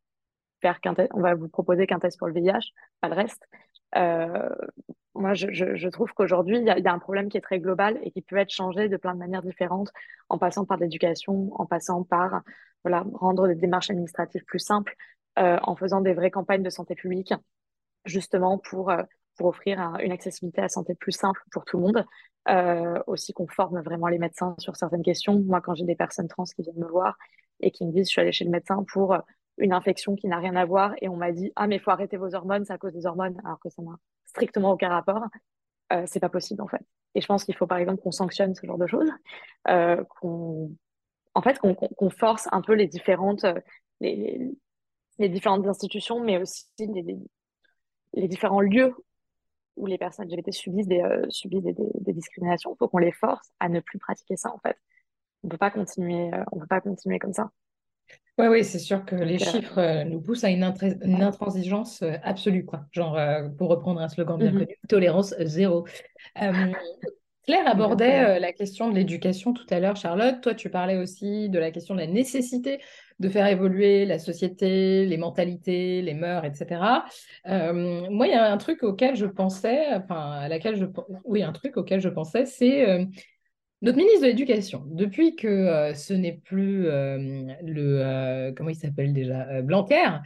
[0.60, 3.42] faire qu'un on va vous proposer qu'un test pour le VIH, pas le reste.
[3.96, 4.48] Euh,
[5.14, 7.58] moi, je, je, je trouve qu'aujourd'hui, il y y a un problème qui est très
[7.58, 9.90] global et qui peut être changé de plein de manières différentes,
[10.28, 12.42] en passant par l'éducation, en passant par
[12.84, 14.94] voilà, rendre des démarches administratives plus simples,
[15.38, 17.34] euh, en faisant des vraies campagnes de santé publique,
[18.04, 19.02] justement pour, euh,
[19.36, 22.04] pour offrir un- une accessibilité à la santé plus simple pour tout le monde.
[22.48, 25.38] Euh, aussi qu'on forme vraiment les médecins sur certaines questions.
[25.40, 27.16] Moi, quand j'ai des personnes trans qui viennent me voir
[27.60, 29.14] et qui me disent, je suis allée chez le médecin pour
[29.58, 31.90] une infection qui n'a rien à voir et on m'a dit, ah, mais il faut
[31.90, 35.22] arrêter vos hormones, c'est à cause des hormones, alors que ça n'a strictement aucun rapport.
[35.92, 36.80] Euh, c'est pas possible, en fait.
[37.14, 39.10] Et je pense qu'il faut, par exemple, qu'on sanctionne ce genre de choses,
[39.68, 40.74] euh, qu'on,
[41.34, 43.60] en fait, qu'on qu'on force un peu les différentes, euh,
[44.00, 44.50] les,
[45.18, 47.18] les différentes institutions, mais aussi les,
[48.14, 48.94] les, différents lieux
[49.76, 52.74] où les personnes LGBT subissent des, euh, subissent des, des, des discriminations.
[52.74, 54.76] Il faut qu'on les force à ne plus pratiquer ça, en fait.
[55.42, 57.50] On peut pas continuer, euh, on peut pas continuer comme ça.
[58.38, 62.64] Oui, oui, c'est sûr que les euh, chiffres euh, nous poussent à une, intransigeance absolue,
[62.64, 62.86] quoi.
[62.92, 63.18] Genre,
[63.56, 64.58] pour reprendre un slogan bien Mhm.
[64.60, 65.86] connu, tolérance zéro.
[67.50, 70.40] Claire Donc, abordait euh, la question de l'éducation tout à l'heure, Charlotte.
[70.40, 72.80] Toi, tu parlais aussi de la question de la nécessité
[73.18, 76.80] de faire évoluer la société, les mentalités, les mœurs, etc.
[77.48, 80.86] Euh, moi, il y a un truc auquel je pensais, enfin, à laquelle je,
[81.24, 83.04] oui, un truc auquel je pensais, c'est euh,
[83.82, 87.16] notre ministre de l'Éducation, depuis que euh, ce n'est plus euh,
[87.62, 90.18] le, euh, comment il s'appelle déjà, Blanquer,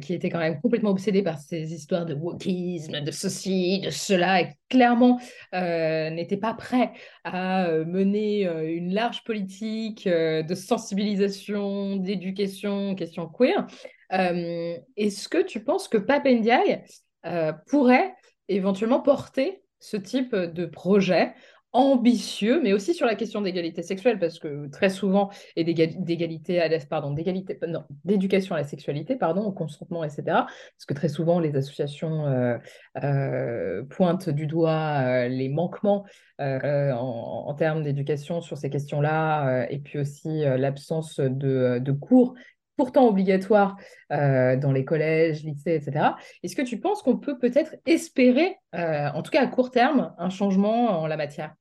[0.00, 4.42] qui était quand même complètement obsédé par ces histoires de wokisme, de ceci, de cela,
[4.42, 5.18] et clairement
[5.52, 6.92] n'était pas prêt
[7.24, 13.66] à mener une large politique de sensibilisation, d'éducation, question queer.
[14.10, 16.82] Est-ce que tu penses que Pape Ndiaye
[17.26, 18.14] euh, pourrait
[18.48, 21.34] éventuellement porter ce type de projet
[21.72, 26.60] ambitieux, mais aussi sur la question d'égalité sexuelle, parce que très souvent, et d'égal- d'égalité
[26.60, 30.22] à la, pardon, d'égalité, non, d'éducation à la sexualité, pardon, au consentement, etc.
[30.26, 32.56] Parce que très souvent, les associations euh,
[33.02, 36.04] euh, pointent du doigt euh, les manquements
[36.38, 42.34] en, termes d'éducation sur ces questions-là, et puis aussi l'absence de cours
[42.78, 43.76] pourtant obligatoires
[44.12, 46.14] euh, dans les collèges, lycées, etc.
[46.42, 50.14] Est-ce que tu penses qu'on peut peut-être espérer, euh, en tout cas à court terme,
[50.16, 51.54] un changement en la matière?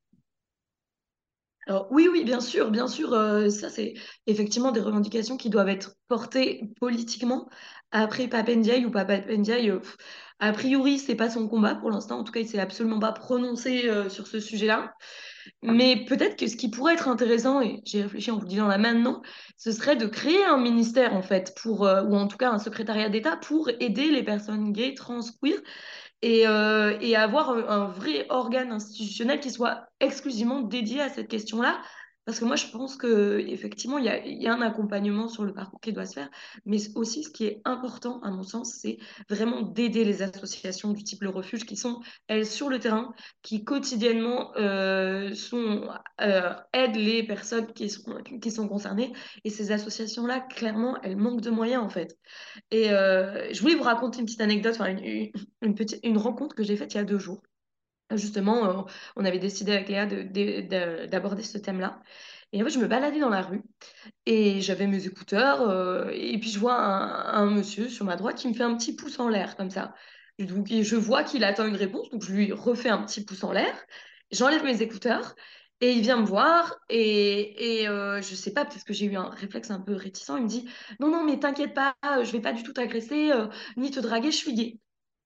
[1.66, 3.96] Alors, oui, oui, bien sûr, bien sûr, euh, ça c'est
[4.28, 7.50] effectivement des revendications qui doivent être portées politiquement.
[7.92, 9.98] Après, Pape Ndiaye ou pff,
[10.40, 12.20] a priori, c'est pas son combat pour l'instant.
[12.20, 14.94] En tout cas, il s'est absolument pas prononcé euh, sur ce sujet-là.
[15.64, 18.78] Mais peut-être que ce qui pourrait être intéressant, et j'ai réfléchi en vous disant là
[18.78, 19.22] maintenant,
[19.58, 22.60] ce serait de créer un ministère en fait, pour, euh, ou en tout cas un
[22.60, 25.58] secrétariat d'État pour aider les personnes gays, trans, queer
[26.22, 31.82] et, euh, avoir un vrai organe institutionnel qui soit exclusivement dédié à cette question-là.
[32.28, 35.80] Parce que moi, je pense que effectivement, il y a, un accompagnement sur le parcours
[35.80, 36.30] qui doit se faire,
[36.66, 38.98] mais aussi ce qui est important, à mon sens, c'est
[39.30, 43.14] vraiment d'aider les associations du type Le Refuge qui sont, elles, sur le terrain,
[43.44, 45.34] qui quotidiennement euh,
[46.20, 49.14] euh, aident les personnes qui sont, concernées.
[49.46, 52.18] Et ces associations-là, clairement, elles manquent de moyens, en fait.
[52.72, 54.78] Et euh, je voulais vous raconter une petite anecdote,
[56.04, 57.42] une rencontre que j'ai faite il y a deux jours.
[58.16, 58.84] Justement, euh,
[59.18, 62.00] on avait décidé avec Léa de- de- de- d'aborder ce thème-là.
[62.54, 63.64] Et en fait, je me baladais dans la rue
[64.26, 68.48] et j'avais mes écouteurs euh, et puis je vois un, monsieur sur ma droite qui
[68.50, 69.94] me fait un petit pouce en l'air comme ça.
[70.40, 73.52] Donc, je vois qu'il attend une réponse, donc je lui refais un petit pouce en
[73.54, 73.74] l'air.
[74.32, 75.36] J'enlève mes écouteurs
[75.82, 79.16] et il vient me voir et, et euh, je sais pas, peut-être que j'ai eu
[79.18, 80.32] un réflexe un peu réticent.
[80.38, 83.48] Il me dit, non, non, mais t'inquiète pas, je vais pas du tout t'agresser euh,
[83.78, 84.80] ni te draguer, je suis gay.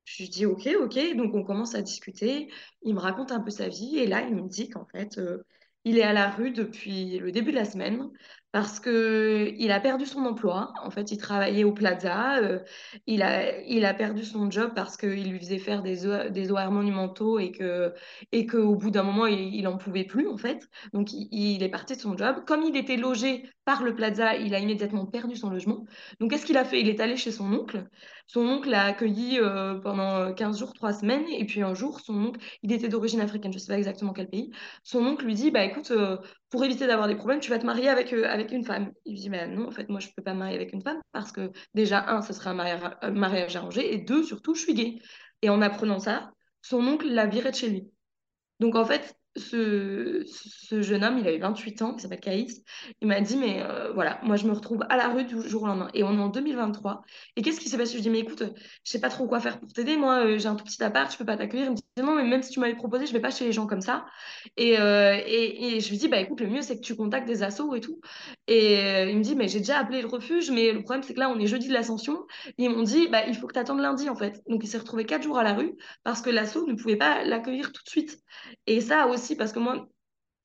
[0.05, 1.15] Je lui dis ok, ok.
[1.15, 2.51] Donc on commence à discuter.
[2.83, 5.43] Il me raconte un peu sa vie et là il me dit qu'en fait euh,
[5.85, 8.09] il est à la rue depuis le début de la semaine
[8.51, 10.73] parce que il a perdu son emploi.
[10.83, 12.37] En fait, il travaillait au Plaza.
[12.39, 12.59] euh,
[13.07, 16.71] il a, il a perdu son job parce qu'il lui faisait faire des, des horaires
[16.71, 17.93] monumentaux et que
[18.31, 20.67] et qu'au bout d'un moment il, il en pouvait plus en fait.
[20.93, 22.43] Donc il, il est parti de son job.
[22.45, 25.85] Comme il était logé par le Plaza, il a immédiatement perdu son logement.
[26.19, 26.81] Donc qu'est-ce qu'il a fait?
[26.81, 27.87] Il est allé chez son oncle.
[28.27, 31.25] Son oncle l'a accueilli euh, pendant 15 jours, 3 semaines.
[31.29, 34.13] Et puis un jour, son oncle, il était d'origine africaine, je ne sais pas exactement
[34.13, 34.51] quel pays.
[34.83, 36.17] Son oncle lui dit, bah écoute, euh,
[36.51, 38.91] pour éviter d'avoir des problèmes, tu vas te marier avec, euh, une femme.
[39.05, 40.73] Il lui dit, mais non, en fait, moi, je ne peux pas me marier avec
[40.73, 43.93] une femme parce que déjà, un, ce serait un mariage, un mariage arrangé.
[43.93, 44.99] Et deux, surtout, je suis gay.
[45.41, 47.89] Et en apprenant ça, son oncle l'a viré de chez lui.
[48.59, 52.63] Donc en fait, ce, ce jeune homme, il avait 28 ans, il s'appelle Caïs,
[53.01, 55.63] il m'a dit, mais euh, voilà, moi je me retrouve à la rue du jour
[55.63, 55.89] au lendemain.
[55.93, 57.01] Et on est en 2023.
[57.35, 57.91] Et qu'est-ce qui s'est passé?
[57.91, 58.43] Je lui dis, mais écoute,
[58.83, 61.11] je sais pas trop quoi faire pour t'aider, moi euh, j'ai un tout petit appart,
[61.11, 61.67] je peux pas t'accueillir.
[61.67, 63.51] Il me dit, non, mais même si tu m'avais proposé, je vais pas chez les
[63.53, 64.05] gens comme ça.
[64.57, 67.27] Et, euh, et, et je lui dis, bah écoute, le mieux c'est que tu contactes
[67.27, 67.99] des assos et tout.
[68.47, 71.19] Et il me dit, mais j'ai déjà appelé le refuge, mais le problème c'est que
[71.19, 72.25] là on est jeudi de l'Ascension.
[72.57, 74.41] Ils m'ont dit, bah il faut que tu attendes lundi en fait.
[74.47, 77.23] Donc il s'est retrouvé quatre jours à la rue parce que l'asso ne pouvait pas
[77.23, 78.17] l'accueillir tout de suite.
[78.67, 79.87] Et ça aussi, parce que moi,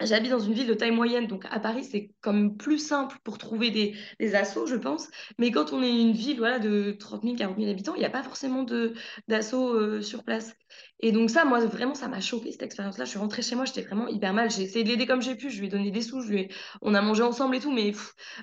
[0.05, 3.39] J'habite dans une ville de taille moyenne, donc à Paris, c'est même plus simple pour
[3.39, 5.09] trouver des, des assos, je pense.
[5.39, 8.05] Mais quand on est une ville voilà, de 30 000, 40 000 habitants, il n'y
[8.05, 8.67] a pas forcément
[9.27, 10.53] d'assos euh, sur place.
[11.01, 13.07] Et donc ça, moi, vraiment, ça m'a choqué cette expérience-là.
[13.07, 14.51] Je suis rentrée chez moi, j'étais vraiment hyper mal.
[14.51, 16.49] J'ai essayé de l'aider comme j'ai pu, je lui ai donné des sous, je lui
[16.83, 17.93] on a mangé ensemble et tout, mais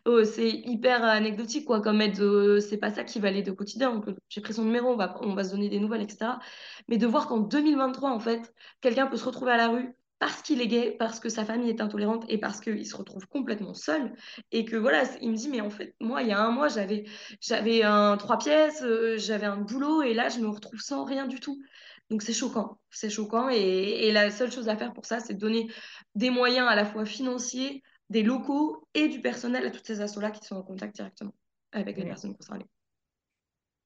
[0.08, 2.20] euh, c'est hyper anecdotique, quoi, comme aide.
[2.20, 3.94] euh, c'est pas ça qui va l'aider au quotidien.
[3.94, 6.40] Donc, euh, j'ai pris son numéro, on va, on va se donner des nouvelles, etc.
[6.88, 10.42] Mais de voir qu'en 2023, en fait, quelqu'un peut se retrouver à la rue parce
[10.42, 13.74] qu'il est gay, parce que sa famille est intolérante et parce qu'il se retrouve complètement
[13.74, 14.14] seul.
[14.54, 16.70] Et que voilà, il me dit, mais en fait, moi, il y a un mois,
[16.70, 17.04] j'avais,
[17.42, 21.28] j'avais un trois pièces, euh, j'avais un boulot et là, je me retrouve sans rien
[21.28, 21.62] du tout.
[22.10, 23.50] Donc c'est choquant, c'est choquant.
[23.50, 25.68] Et, et la seule chose à faire pour ça, c'est de donner
[26.16, 30.32] des moyens à la fois financiers, des locaux et du personnel à toutes ces assos-là
[30.32, 31.34] qui sont en contact directement
[31.74, 32.70] avec les personnes concernées.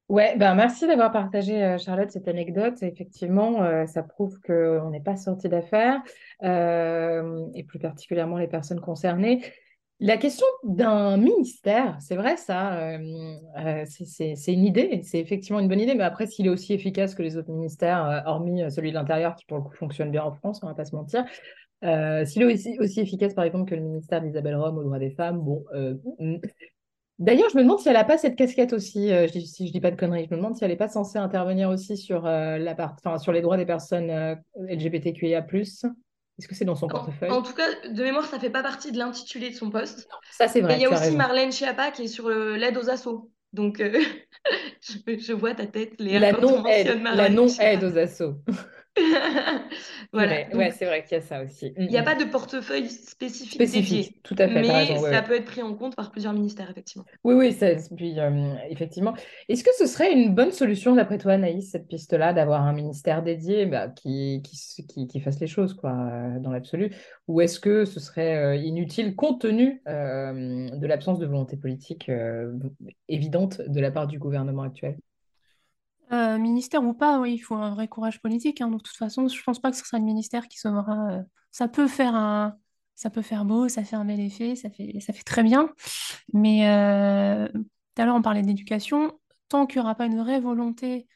[0.10, 2.82] Ouais, ben merci d'avoir partagé, euh, Charlotte, cette anecdote.
[2.82, 6.02] Effectivement, euh, ça prouve qu'on n'est pas sorti d'affaire,
[6.44, 9.44] euh, et plus particulièrement les personnes concernées.
[10.00, 13.00] La question d'un ministère, c'est vrai ça,
[13.86, 17.24] c'est une idée, c'est effectivement une bonne idée, mais après, s'il est aussi efficace que
[17.24, 20.60] les autres ministères, hormis celui de l'Intérieur qui pour le coup fonctionne bien en France,
[20.62, 21.26] on va pas se mentir,
[21.84, 25.12] euh, s'il est aussi, efficace par exemple que le ministère d'Isabelle Rome aux droits des
[25.12, 25.66] femmes, bon.
[27.20, 29.72] D'ailleurs, je me demande si elle n'a pas cette casquette aussi, euh, je si je
[29.72, 32.26] dis pas de conneries, je me demande si elle n'est pas censée intervenir aussi sur,
[32.28, 35.46] euh, la part, sur les droits des personnes euh, LGBTQIA+.
[35.52, 37.32] Est-ce que c'est dans son En, portefeuille?
[37.32, 40.08] en tout cas, de mémoire, ça fait pas partie de l'intitulé de son poste.
[40.32, 41.18] Ça, c'est Et vrai, il y a aussi raison.
[41.18, 43.32] Marlène Schiappa qui est sur l'aide aux assos.
[43.54, 44.00] Donc, euh,
[44.82, 48.36] je, je vois ta tête, Léa, La non-aide, aux assos.
[50.14, 50.48] Voilà.
[50.54, 51.72] Ouais, c'est vrai qu'il y a ça aussi.
[51.72, 52.06] Mm, il n'y a mm.
[52.06, 53.82] pas de portefeuille spécifique dédié.
[53.82, 55.24] Spécifique, tout à fait, Mais raison, ouais, ça ouais.
[55.24, 57.06] peut être pris en compte par plusieurs ministères, effectivement.
[57.24, 59.14] Oui, oui, ça- puis, euh, effectivement.
[59.50, 63.24] Est-ce que ce serait une bonne solution, d'après toi, Anaïs, cette piste-là, d'avoir un ministère
[63.24, 66.94] dédié bah, qui, qui, qui, qui fasse les choses, quoi, euh, dans l'absolu?
[67.28, 72.10] Ou est-ce que ce serait euh, inutile, compte tenu euh, de l'absence de volonté politique
[72.10, 72.54] euh,
[73.10, 74.98] évidente de la part du gouvernement actuel?
[76.14, 78.62] Euh, ministère ou pas, il faut un vrai courage politique.
[78.62, 78.70] hein.
[78.70, 81.12] Donc, de toute façon, je pense pas que ce sera le ministère qui sauvera.
[81.12, 82.56] euh, Ça peut faire un,
[82.96, 85.70] ça peut faire beau, ça fait un bel effet, ça fait, ça fait très bien.
[86.34, 89.20] Mais euh, tout à l'heure, on parlait d'éducation.
[89.50, 91.08] Tant qu'il n'y aura pas une vraie volonté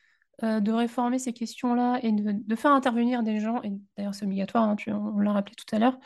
[0.42, 4.76] de réformer ces questions-là et de, faire intervenir des gens, et d'ailleurs c'est obligatoire, hein,
[4.88, 6.00] on l'a rappelé tout à l'heure,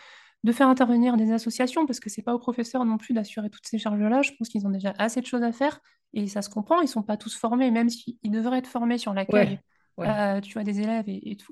[0.46, 3.68] de faire intervenir des associations, parce que c'est pas aux professeurs non plus d'assurer toutes
[3.68, 4.22] ces charges-là.
[4.22, 5.82] Je pense qu'ils ont déjà assez de choses à faire.
[6.14, 9.14] Et ça se comprend, ils sont pas tous formés, même s'ils devraient être formés sur
[9.14, 9.60] l'accueil,
[9.98, 10.08] Ouais, ouais.
[10.08, 11.52] euh, tu vois, des élèves et, et tout.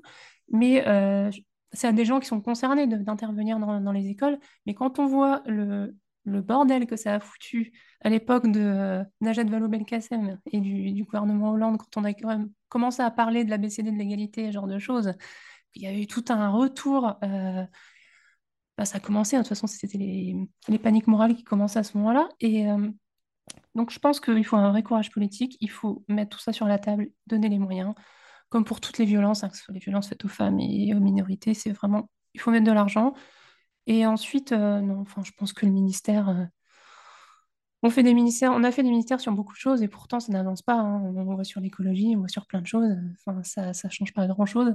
[0.50, 1.30] Mais euh,
[1.72, 4.38] c'est à des gens qui sont concernés d'intervenir dans, dans les écoles.
[4.64, 9.04] Mais quand on voit le, le bordel que ça a foutu à l'époque de euh,
[9.20, 13.44] Najat Vallaud-Belkacem et du, du gouvernement Hollande, quand on a quand même commencé à parler
[13.44, 15.12] de l'ABCD de l'égalité, ce genre de choses,
[15.74, 17.18] il y a eu tout un retour.
[18.76, 20.36] Bah, ça a commencé, hein, de toute façon, c'était les,
[20.68, 22.28] les paniques morales qui commençaient à ce moment-là.
[22.40, 22.90] Et, euh,
[23.74, 26.66] donc, je pense qu'il faut un vrai courage politique, il faut mettre tout ça sur
[26.66, 27.94] la table, donner les moyens,
[28.48, 30.94] comme pour toutes les violences, hein, que ce soit les violences faites aux femmes et
[30.94, 33.14] aux minorités, c'est vraiment, il faut mettre de l'argent.
[33.86, 36.44] Et ensuite, euh, non, enfin, je pense que le ministère, euh,
[37.82, 40.20] on fait des ministères, on a fait des ministères sur beaucoup de choses et pourtant
[40.20, 40.74] ça n'avance pas.
[40.74, 41.02] hein.
[41.16, 42.96] On voit sur l'écologie, on voit sur plein de choses.
[43.26, 44.74] Enfin, ça, ça change pas grand-chose.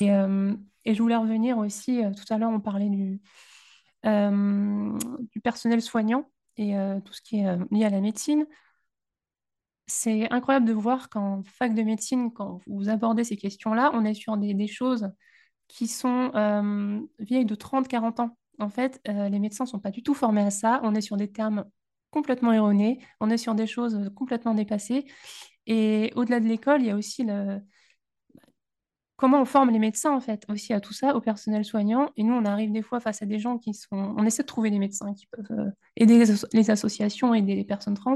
[0.00, 0.54] Et, euh,
[0.84, 3.20] et je voulais revenir aussi, euh, tout à l'heure on parlait du,
[4.06, 4.98] euh,
[5.42, 8.46] personnel soignant et tout ce qui est lié à la médecine.
[9.86, 14.14] C'est incroyable de voir qu'en fac de médecine, quand vous abordez ces questions-là, on est
[14.14, 15.10] sur des, choses
[15.66, 16.30] qui sont
[17.18, 18.38] vieilles de 30-40 ans.
[18.60, 20.80] En fait, les médecins ne sont pas du tout formés à ça.
[20.84, 21.64] On est sur des termes
[22.12, 25.06] complètement erronés, on est sur des choses complètement dépassées.
[25.66, 27.60] Et au-delà de l'école, il y a aussi le,
[29.16, 32.10] comment on forme les médecins, en fait, aussi à tout ça, au personnel soignant.
[32.16, 34.14] Et nous, on arrive des fois face à des gens qui sont...
[34.16, 37.54] On essaie de trouver des médecins qui peuvent euh, aider les, asso- les associations, aider
[37.54, 38.14] les personnes trans.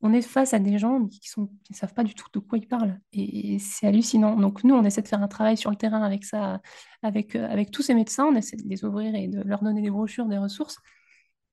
[0.00, 1.48] On est face à des gens qui sont...
[1.64, 2.98] qui ne savent pas du tout de quoi ils parlent.
[3.12, 4.36] Et, c'est hallucinant.
[4.36, 6.60] Donc, nous, on essaie de faire un travail sur le terrain avec ça,
[7.02, 8.26] avec, euh, avec tous ces médecins.
[8.26, 10.78] On essaie de les ouvrir et de leur donner des brochures, des ressources.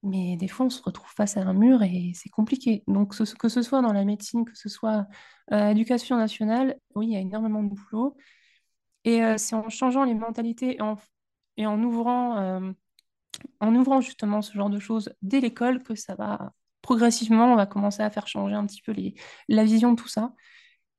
[0.02, 2.84] Mais des fois, on se retrouve face à un mur et c'est compliqué.
[2.88, 5.06] Donc, que ce soit dans la médecine, que ce soit
[5.52, 8.16] euh, éducation nationale, oui, il y a énormément de boulot.
[9.06, 10.98] Et euh, c'est en changeant les mentalités et en,
[11.58, 12.72] et en ouvrant, euh,
[13.60, 17.66] en ouvrant justement ce genre de choses dès l'école que ça va progressivement, on va
[17.66, 19.16] commencer à faire changer un petit peu les,
[19.48, 20.34] la vision de tout ça.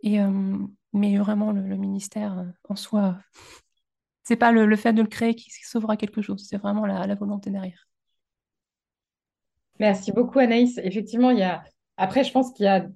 [0.03, 0.59] Et, euh,
[0.93, 3.19] mais vraiment, le, ministère en soi,
[4.23, 7.07] c'est pas le, le fait de le créer qui sauvera quelque chose, c'est vraiment la,
[7.07, 7.91] la volonté derrière.
[9.79, 10.79] Merci beaucoup, Anaïs.
[10.85, 11.65] Effectivement, il y a...
[11.97, 12.87] Après, je pense qu'il y a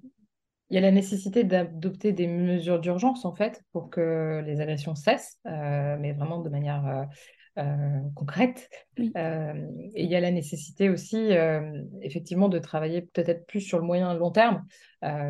[0.71, 4.95] Il y a la nécessité d'adopter des mesures d'urgence, en fait, pour que les agressions
[4.95, 7.05] cessent, euh, mais vraiment de manière euh,
[7.63, 8.71] euh, concrète.
[8.99, 9.13] Oui.
[9.17, 9.53] Euh,
[9.95, 11.31] et il y a la nécessité aussi,
[12.01, 14.65] effectivement, de travailler peut-être plus sur le moyen et long terme.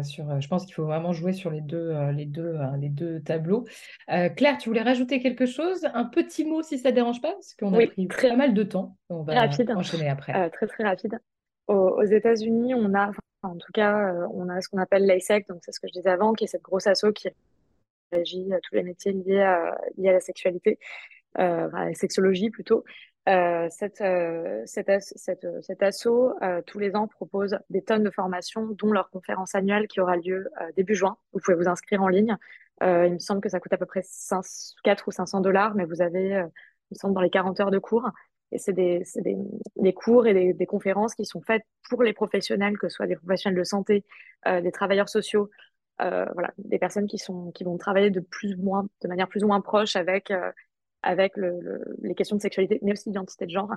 [0.03, 3.67] sur, je pense qu'il faut vraiment jouer sur les deux, les deux, les deux tableaux.
[4.07, 5.85] Claire, tu voulais rajouter quelque chose?
[5.95, 8.55] Un petit mot, si ça ne dérange pas, parce qu'on a pris très pas mal
[8.55, 8.97] de temps.
[9.09, 9.73] On va rapide.
[9.73, 10.49] enchaîner après.
[10.51, 11.19] Très très rapide.
[11.67, 13.11] aux, États-Unis, on a,
[13.45, 16.11] en tout cas, on a ce qu'on appelle l'ASEC, donc c'est ce que je disais
[16.11, 17.29] avant, qui est cette grosse asso qui
[18.13, 20.79] régit tous les métiers liés à, à la sexualité,
[21.35, 22.85] à la sexologie plutôt.
[23.27, 29.09] Euh, cette, euh, cet euh, tous les ans, propose des tonnes de formations, dont leur
[29.11, 31.17] conférence annuelle qui aura lieu début juin.
[31.33, 32.37] Vous pouvez vous inscrire en ligne.
[32.83, 34.45] il me semble que ça coûte à peu près 5,
[34.85, 37.79] 4 ou 500 dollars, mais vous avez, il me semble, dans les 40 heures de
[37.79, 38.11] cours.
[38.57, 39.05] C'est des,
[39.95, 43.59] cours et des, conférences qui sont faites pour les professionnels, que ce soit des professionnels
[43.59, 44.05] de santé,
[44.47, 45.51] des travailleurs sociaux,
[45.99, 49.45] voilà, des personnes qui, sont, qui vont travailler de, plus ou moins, de manière plus
[49.45, 50.33] ou moins proche avec
[51.05, 51.35] avec
[52.03, 53.71] les questions de sexualité, mais aussi d'identité de genre.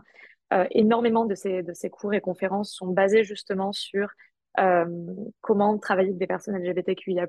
[0.53, 4.09] Euh, énormément de ces, de ces cours et conférences sont basés justement sur
[4.59, 4.86] euh,
[5.41, 7.28] comment travailler avec des personnes LGBTQIA+,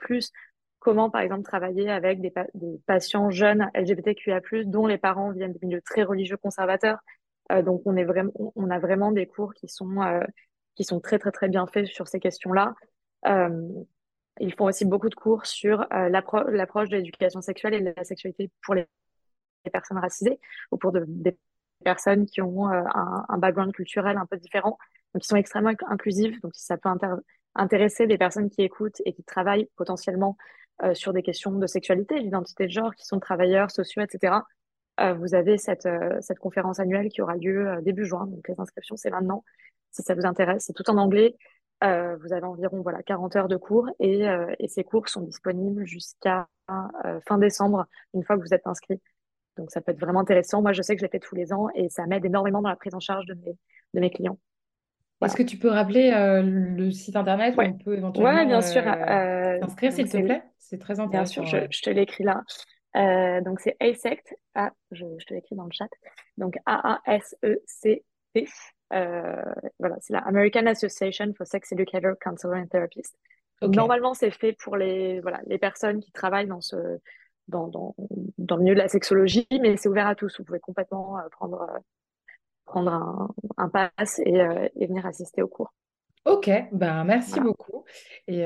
[0.79, 5.59] comment par exemple travailler avec des, des, patients jeunes LGBTQIA+, dont les parents viennent de
[5.63, 6.99] milieux très religieux conservateurs.
[7.53, 9.97] Euh, donc on, est vraiment, on a vraiment des cours qui sont,
[10.75, 12.75] qui sont très très très bien faits sur ces questions-là.
[14.41, 18.51] ils font aussi beaucoup de cours sur l'approche de l'éducation sexuelle et de la sexualité
[18.63, 18.87] pour les
[19.73, 20.41] personnes racisées
[20.71, 21.37] ou pour des
[21.85, 22.83] personnes qui ont euh,
[23.29, 24.79] un, background culturel un peu différent,
[25.15, 26.41] donc qui sont extrêmement inclusives.
[26.43, 26.89] Donc, ça peut
[27.55, 30.37] intéresser des personnes qui écoutent et qui travaillent potentiellement
[30.83, 34.41] euh, sur des questions de sexualité, d'identité de genre, qui sont travailleurs sociaux, etc., euh,
[35.19, 35.89] vous avez cette,
[36.21, 38.27] cette conférence annuelle qui aura lieu début juin.
[38.27, 39.45] Donc, les inscriptions, c'est maintenant.
[39.91, 41.37] Si ça vous intéresse, c'est tout en anglais.
[41.83, 44.27] vous avez environ voilà 40 heures de cours et,
[44.59, 46.49] et ces cours sont disponibles jusqu'à
[47.27, 49.01] fin décembre, une fois que vous êtes inscrit
[49.59, 50.63] donc, ça peut être vraiment intéressant.
[50.63, 52.69] Moi, je sais que je l'ai fait tous les ans et ça m'aide énormément dans
[52.69, 53.57] la prise en charge de mes,
[53.95, 54.39] de mes clients.
[55.23, 58.63] Est-ce que tu peux rappeler euh, le site internet où on peut éventuellement ouais, bien
[58.63, 58.87] sûr.
[58.87, 60.45] Euh, euh s'inscrire, s'il te plaît?
[60.59, 61.43] C'est très intéressant.
[61.43, 62.45] Bien sûr, je, te l'écris là.
[62.97, 64.35] Euh, donc, c'est ASECT.
[64.55, 65.89] Ah, je, je te l'écris dans le chat.
[66.37, 68.49] Donc, A-A-S-E-C-T.
[68.91, 73.17] voilà, c'est la American Association for Sex Educator, Counselor and Therapist.
[73.63, 76.77] Normalement, c'est fait pour les, voilà, les personnes qui travaillent dans ce,
[77.49, 77.95] dans, dans,
[78.39, 80.39] dans, le milieu de la sexologie, mais c'est ouvert à tous.
[80.39, 81.79] Vous pouvez complètement euh, prendre, euh,
[82.65, 85.73] prendre un, un pass et, euh, et, venir assister au cours.
[86.29, 87.85] Ok, ben merci beaucoup.
[88.27, 88.45] Et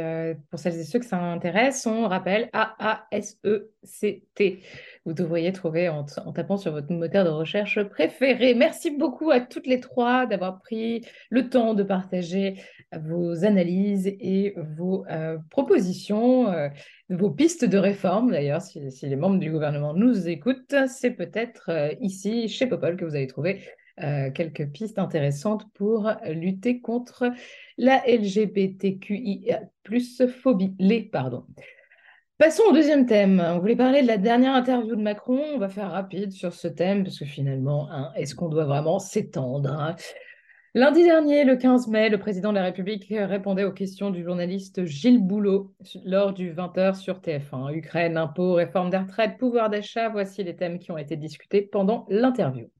[0.51, 4.61] pour celles et ceux que ça intéresse, on rappelle A-A-S-E-C-T.
[5.05, 8.55] Vous devriez trouver en, en, tapant sur votre moteur de recherche préféré.
[8.55, 12.63] Merci beaucoup à toutes les trois d'avoir pris le temps de partager
[12.93, 15.05] vos analyses et vos
[15.51, 16.47] propositions
[17.13, 21.91] vos pistes de réforme, d'ailleurs, si, les membres du gouvernement nous écoutent, c'est peut-être euh,
[22.01, 23.61] ici, chez Popol, que vous allez trouver
[24.01, 27.31] euh, quelques pistes intéressantes pour lutter contre
[27.79, 31.45] la LGBTQIA plus phobie, les, pardon.
[32.39, 33.41] Passons au deuxième thème.
[33.45, 35.41] On voulait parler de la dernière interview de Macron.
[35.55, 38.99] On va faire rapide sur ce thème parce que finalement, hein, est-ce qu'on doit vraiment
[38.99, 39.95] s'étendre hein?
[40.75, 44.87] Lundi dernier, le 15 mai, le président de la République répondait aux questions du journaliste
[44.87, 45.75] Gilles Boulot
[46.07, 47.75] lors du 20h sur TF1.
[47.75, 52.07] Ukraine, impôts, réforme des retraites, pouvoir d'achat, voici les thèmes qui ont été discutés pendant
[52.09, 52.71] l'interview.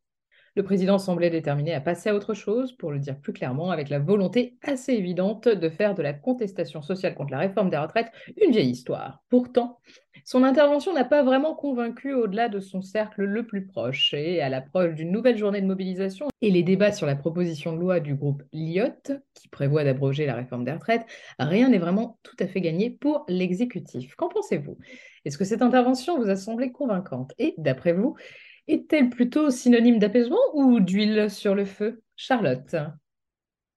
[0.55, 3.89] Le président semblait déterminé à passer à autre chose, pour le dire plus clairement, avec
[3.89, 8.13] la volonté assez évidente de faire de la contestation sociale contre la réforme des retraites
[8.37, 9.23] une vieille histoire.
[9.31, 9.79] Pourtant,
[10.25, 14.51] son intervention n'a pas vraiment convaincu au-delà de son cercle le plus proche, et à
[14.51, 18.15] l'approche d'une nouvelle journée de mobilisation et les débats sur la proposition de loi du
[18.15, 21.07] groupe Lyot, qui prévoit d'abroger la réforme des retraites,
[21.39, 24.17] rien n'est vraiment tout à fait gagné pour l'exécutif.
[24.17, 24.77] Qu'en pensez-vous?
[25.25, 27.33] Est-ce que cette intervention vous a semblé convaincante?
[27.39, 28.17] Et d'après vous,
[28.69, 32.03] est-elle plutôt synonyme d'apaisement ou d'huile sur le feu?
[32.17, 32.77] Charlotte,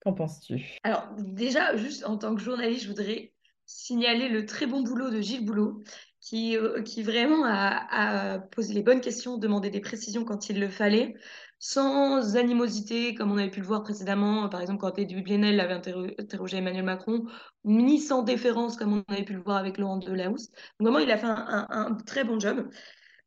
[0.01, 0.77] qu'en penses-tu?
[0.83, 3.33] Alors déjà, juste en tant que journaliste, je voudrais
[3.65, 5.83] signaler le très bon boulot de Gilles Boulot,
[6.21, 11.15] qui, euh, vraiment a, posé les bonnes questions, demandé des précisions quand il le fallait,
[11.59, 15.81] sans animosité, comme on avait pu le voir précédemment, par exemple quand Edouard Blenel avait
[16.19, 17.25] interrogé Emmanuel Macron,
[17.63, 20.49] ni sans déférence, comme on avait pu le voir avec Laurent Delahousse.
[20.79, 22.69] Donc vraiment, il a fait un très bon job.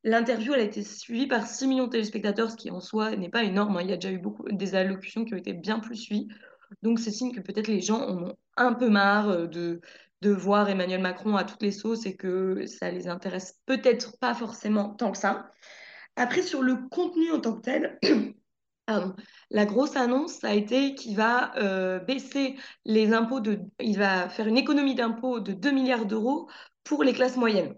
[0.05, 3.43] L'interview, a été suivie par 6 millions de téléspectateurs, ce qui en soi n'est pas
[3.43, 3.77] énorme.
[3.77, 3.83] Hein.
[3.83, 6.29] Il y a déjà eu beaucoup des allocutions qui ont été bien plus suivies.
[6.83, 9.81] Donc c'est signe que peut-être les gens en ont un peu marre euh, de,
[10.23, 14.91] voir Emmanuel Macron à toutes les sauces et que ça les intéresse peut-être pas forcément
[14.91, 15.51] tant que ça.
[16.17, 17.99] Après, sur le contenu en tant que tel,
[19.51, 23.61] la grosse annonce a été qu'il va euh, baisser les impôts de,
[23.97, 26.49] va faire une économie d'impôts de 2 milliards d'euros
[26.85, 27.75] pour les classes moyennes.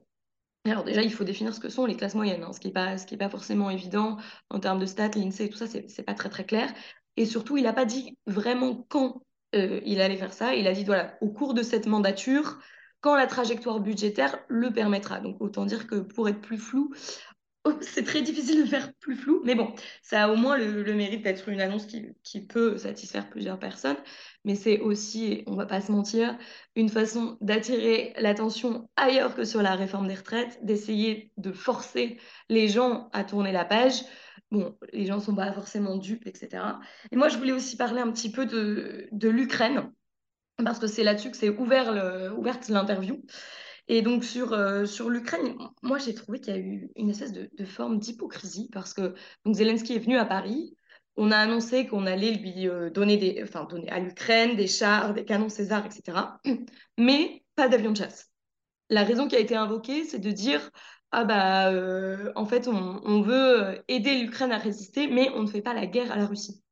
[0.65, 2.73] Alors déjà, il faut définir ce que sont les classes moyennes, hein, ce qui n'est
[2.73, 4.19] pas, pas forcément évident
[4.51, 6.73] en termes de stats, l'INSEE, tout ça, c'est n'est pas très très clair.
[7.17, 9.23] Et surtout, il n'a pas dit vraiment quand
[9.55, 10.55] euh, il allait faire ça.
[10.55, 12.59] Il a dit, voilà, au cours de cette mandature,
[13.01, 15.21] quand la trajectoire budgétaire le permettra.
[15.21, 16.93] Donc autant dire que pour être plus flou,
[17.83, 21.23] c'est très difficile de faire plus flou, mais bon, ça a au moins le, mérite
[21.23, 23.99] d'être une annonce qui, peut satisfaire plusieurs personnes.
[24.45, 26.39] Mais c'est aussi, on va pas se mentir,
[26.75, 32.69] une façon d'attirer l'attention ailleurs que sur la réforme des retraites, d'essayer de forcer les
[32.69, 34.03] gens à tourner la page.
[34.51, 36.65] Bon, les gens sont pas forcément dupes, etc.
[37.13, 39.93] Et moi, je voulais aussi parler un petit peu de, de l'Ukraine,
[40.65, 43.23] parce que c'est là-dessus que c'est ouvert ouverte l'interview.
[43.91, 47.33] Et donc sur, euh, sur l'Ukraine, moi j'ai trouvé qu'il y a eu une espèce
[47.33, 49.15] de, forme d'hypocrisie parce que
[49.45, 50.77] donc Zelensky est venu à Paris,
[51.17, 55.13] on a annoncé qu'on allait lui euh, donner, des, enfin, donner à l'Ukraine des chars,
[55.13, 56.19] des canons César, etc.
[56.99, 58.31] Mais pas d'avion de chasse.
[58.91, 60.71] La raison qui a été invoquée, c'est de dire
[61.11, 65.63] ah bah euh, en fait on, veut aider l'Ukraine à résister, mais on ne fait
[65.63, 66.63] pas la guerre à la Russie.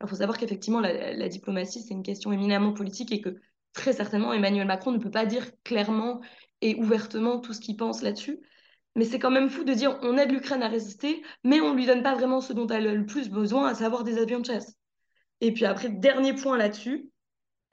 [0.00, 3.40] Il faut savoir qu'effectivement la diplomatie c'est une question éminemment politique et que
[3.72, 6.20] très certainement Emmanuel Macron ne peut pas dire clairement
[6.60, 8.40] et ouvertement tout ce qu'il pense là-dessus.
[8.96, 11.76] Mais c'est quand même fou de dire on aide l'Ukraine à résister, mais on ne
[11.76, 14.40] lui donne pas vraiment ce dont elle a le plus besoin, à savoir des avions
[14.40, 14.74] de chasse.
[15.40, 17.10] Et puis après, dernier point là-dessus,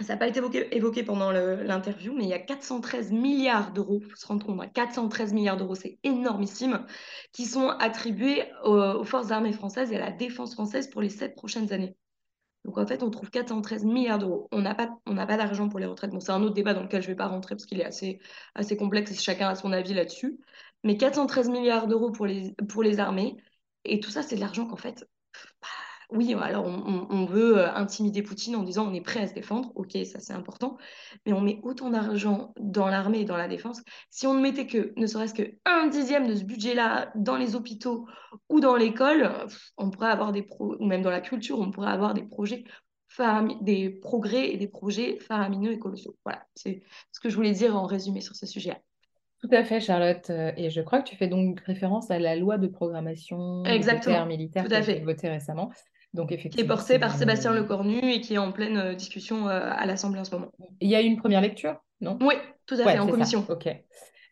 [0.01, 0.41] ça n'a pas été
[0.75, 4.73] évoqué, pendant l'interview, mais il y a 413 milliards d'euros, il faut se rendre compte,
[4.73, 6.85] 413 hein, milliards d'euros, c'est énormissime,
[7.31, 11.35] qui sont attribués aux, forces armées françaises et à la défense française pour les sept
[11.35, 11.95] prochaines années.
[12.65, 14.49] Donc en fait, on trouve 413 milliards d'euros.
[14.51, 16.11] On n'a pas, d'argent pour les retraites.
[16.11, 17.85] Bon, c'est un autre débat dans lequel je ne vais pas rentrer parce qu'il est
[17.85, 18.19] assez,
[18.77, 20.39] complexe et chacun a son avis là-dessus.
[20.83, 23.37] Mais 413 milliards d'euros pour les, pour les armées.
[23.85, 25.07] Et tout ça, c'est de l'argent qu'en fait,
[25.61, 25.67] bah,
[26.11, 29.71] oui, alors on, veut euh, intimider Poutine en disant on est prêt à se défendre,
[29.75, 30.77] ok, ça c'est important,
[31.25, 33.81] mais on met autant d'argent dans l'armée et dans la défense.
[34.09, 38.07] Si on ne mettait que, ne serait-ce qu'un dixième de ce budget-là dans les hôpitaux
[38.49, 39.31] ou dans l'école,
[39.77, 42.65] on pourrait avoir des pro ou même dans la culture, on pourrait avoir des projets
[43.61, 46.17] des progrès et des projets faramineux et colossaux.
[46.25, 48.79] Voilà, c'est ce que je voulais dire en résumé sur ce sujet-là.
[49.41, 50.29] Tout à fait, Charlotte.
[50.29, 54.25] Euh, et je crois que tu fais donc référence à la loi de programmation militaire,
[54.25, 55.71] militaire qui a été votée récemment.
[56.15, 59.47] Donc, effectivement, qui est porté par Sébastien Lecornu et qui est en pleine euh, discussion
[59.47, 60.51] euh, à l'Assemblée en ce moment.
[60.79, 62.17] Il y a eu une première lecture, non?
[62.21, 62.35] Oui,
[62.65, 63.45] tout à fait, en commission.
[63.49, 63.67] Ok.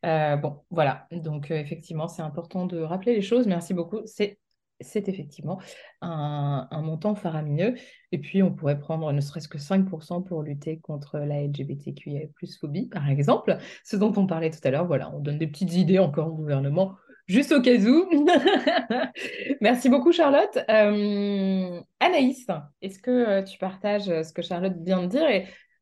[0.05, 1.07] Euh, bon, voilà.
[1.11, 3.47] Donc, effectivement, c'est important de rappeler les choses.
[3.47, 4.01] Merci beaucoup.
[4.05, 4.39] C'est
[4.81, 5.61] c'est effectivement
[6.01, 7.75] un, un, montant faramineux.
[8.11, 12.57] Et puis, on pourrait prendre ne serait-ce que 5% pour lutter contre la LGBTQIA plus
[12.57, 14.85] phobie, par exemple, ce dont on parlait tout à l'heure.
[14.85, 16.95] Voilà, on donne des petites idées encore au gouvernement
[17.27, 18.25] juste au cas où.
[19.61, 20.57] Merci beaucoup, Charlotte.
[20.69, 22.45] Euh, Anaïs,
[22.81, 25.27] est-ce que euh, tu partages euh, ce que Charlotte vient de dire?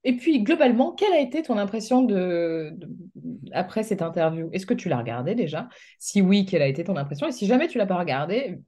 [0.03, 2.07] Et, puis, globalement, quelle a été ton impression
[3.51, 4.49] après cette interview?
[4.51, 5.69] Est-ce que tu l'as regardée déjà?
[5.99, 7.27] Si oui, quelle a été ton impression?
[7.27, 8.59] Et si jamais tu l'as pas regardée,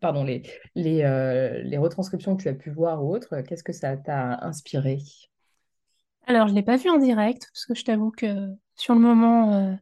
[0.00, 4.98] pardon, les, retranscriptions que tu as pu voir ou autres, qu'est-ce que ça t'a inspiré
[6.26, 9.00] Alors, je ne l'ai pas vu en direct, parce que je t'avoue que sur le
[9.00, 9.78] moment,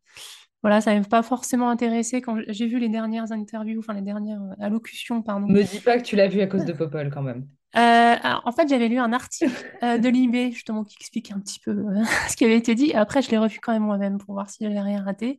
[0.63, 4.43] voilà, ça m'avait pas forcément intéressé quand j'ai vu les dernières interviews, enfin les dernières
[4.43, 5.47] euh, allocutions, pardon.
[5.47, 7.47] Me dis pas que tu l'as vu à cause de Popol quand même.
[7.77, 9.51] Euh, en fait, j'avais lu un article
[9.83, 11.85] euh, de Libé justement qui expliquait un petit peu
[12.29, 12.93] ce qui avait été dit.
[12.93, 15.39] Après, je l'ai revu quand même moi-même pour voir si j'avais rien raté.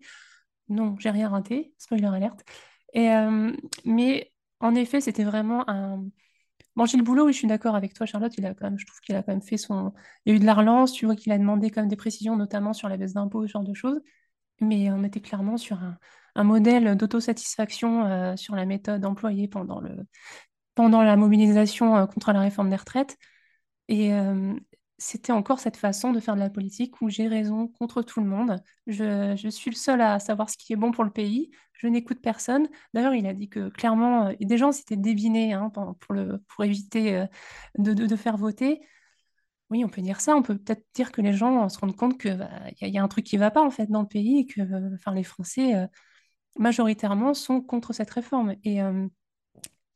[0.70, 2.44] Non, j'ai rien raté, spoiler alerte.
[2.94, 3.10] Et,
[3.86, 6.06] mais en effet, c'était vraiment un.
[6.78, 8.34] Bon, Gilles Boulot, oui, je suis d'accord avec toi, Charlotte.
[8.38, 9.92] Il a quand même, je trouve qu'il a quand même fait son.
[10.26, 11.98] Il y a eu de la relance, tu vois qu'il a demandé quand même des
[11.98, 14.02] précisions, notamment sur la baisse d'impôts, ce genre de choses
[14.62, 15.80] mais on était clairement sur
[16.36, 19.91] un, modèle d'autosatisfaction euh, sur la méthode employée pendant, le,
[20.76, 23.18] pendant la mobilisation euh, contre la réforme des retraites.
[23.89, 24.53] Et euh,
[24.97, 28.28] c'était encore cette façon de faire de la politique où j'ai raison contre tout le
[28.28, 28.55] monde.
[28.88, 31.51] Je, je, suis le seul à savoir ce qui est bon pour le pays.
[31.74, 32.70] Je n'écoute personne.
[32.93, 37.26] D'ailleurs, il a dit que clairement, des gens s'étaient dévinés hein, pour, le, pour éviter
[37.80, 38.82] de, de faire voter.
[39.72, 40.36] Oui, on peut dire ça.
[40.36, 42.50] On peut peut-être dire que les gens se rendent compte qu'il bah,
[42.82, 44.62] y, a un truc qui ne va pas en fait dans le pays et que
[44.94, 45.88] enfin, les Français, euh,
[46.60, 48.56] majoritairement, sont contre cette réforme.
[48.66, 49.08] Et euh,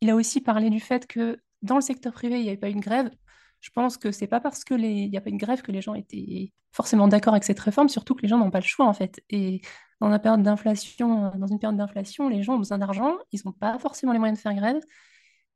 [0.01, 2.69] il a aussi parlé du fait que dans le secteur privé, il n'y avait pas
[2.69, 3.11] eu de grève.
[3.59, 5.81] Je pense que c'est pas parce qu'il n'y a pas eu de grève que les
[5.81, 8.85] gens étaient forcément d'accord avec cette réforme, surtout que les gens n'ont pas le choix
[8.85, 9.21] en fait.
[9.29, 9.61] Et
[9.99, 14.19] dans, dans une période d'inflation, les gens ont besoin d'argent, ils n'ont pas forcément les
[14.19, 14.79] moyens de faire grève.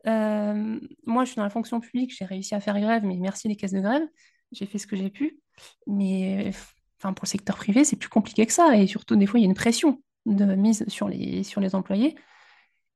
[0.08, 3.47] Euh, moi, je suis dans la fonction publique, j'ai réussi à faire grève, mais merci
[3.47, 4.08] les caisses de grève,
[4.52, 5.39] j'ai fait ce que j'ai pu.
[5.88, 6.52] Mais
[7.00, 8.78] enfin, pour le secteur privé, c'est plus compliqué que ça.
[8.78, 11.76] Et surtout, des fois, il y a une pression de mise sur les, sur les
[11.76, 12.16] employés.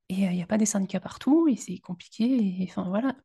[0.10, 2.26] Et euh, il n'y a pas des syndicats partout, et c'est compliqué.
[2.62, 3.16] Et, enfin, voilà.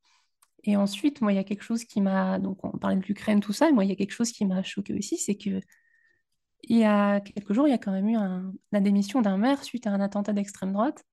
[0.64, 2.39] Et ensuite, moi, il y a quelque chose qui m'a.
[2.39, 3.68] Donc, on parlait de l'Ukraine, tout ça.
[3.68, 5.61] Et moi, il y a quelque chose qui m'a choqué aussi, c'est que
[6.64, 8.16] il y a quelques jours, il y a quand même eu
[8.72, 11.05] la démission d'un maire suite à un attentat d'extrême droite.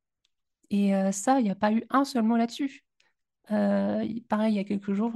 [0.70, 2.84] Et ça, il n'y a pas eu un seul mot là-dessus.
[3.48, 5.14] Pareil, il y a quelques jours,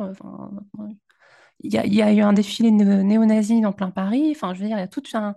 [1.62, 4.32] il y, a eu un défilé néo-nazi dans plein Paris.
[4.32, 5.36] Enfin, je veux dire, il y a tout un,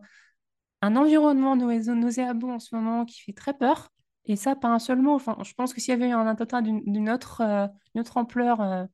[0.83, 3.91] environnement nauséabond en ce moment qui fait très peur.
[4.27, 5.15] Et ça, pas un seul mot.
[5.15, 7.43] Enfin, je pense que s'il y avait eu un attentat d'une autre,
[8.15, 8.89] ampleur,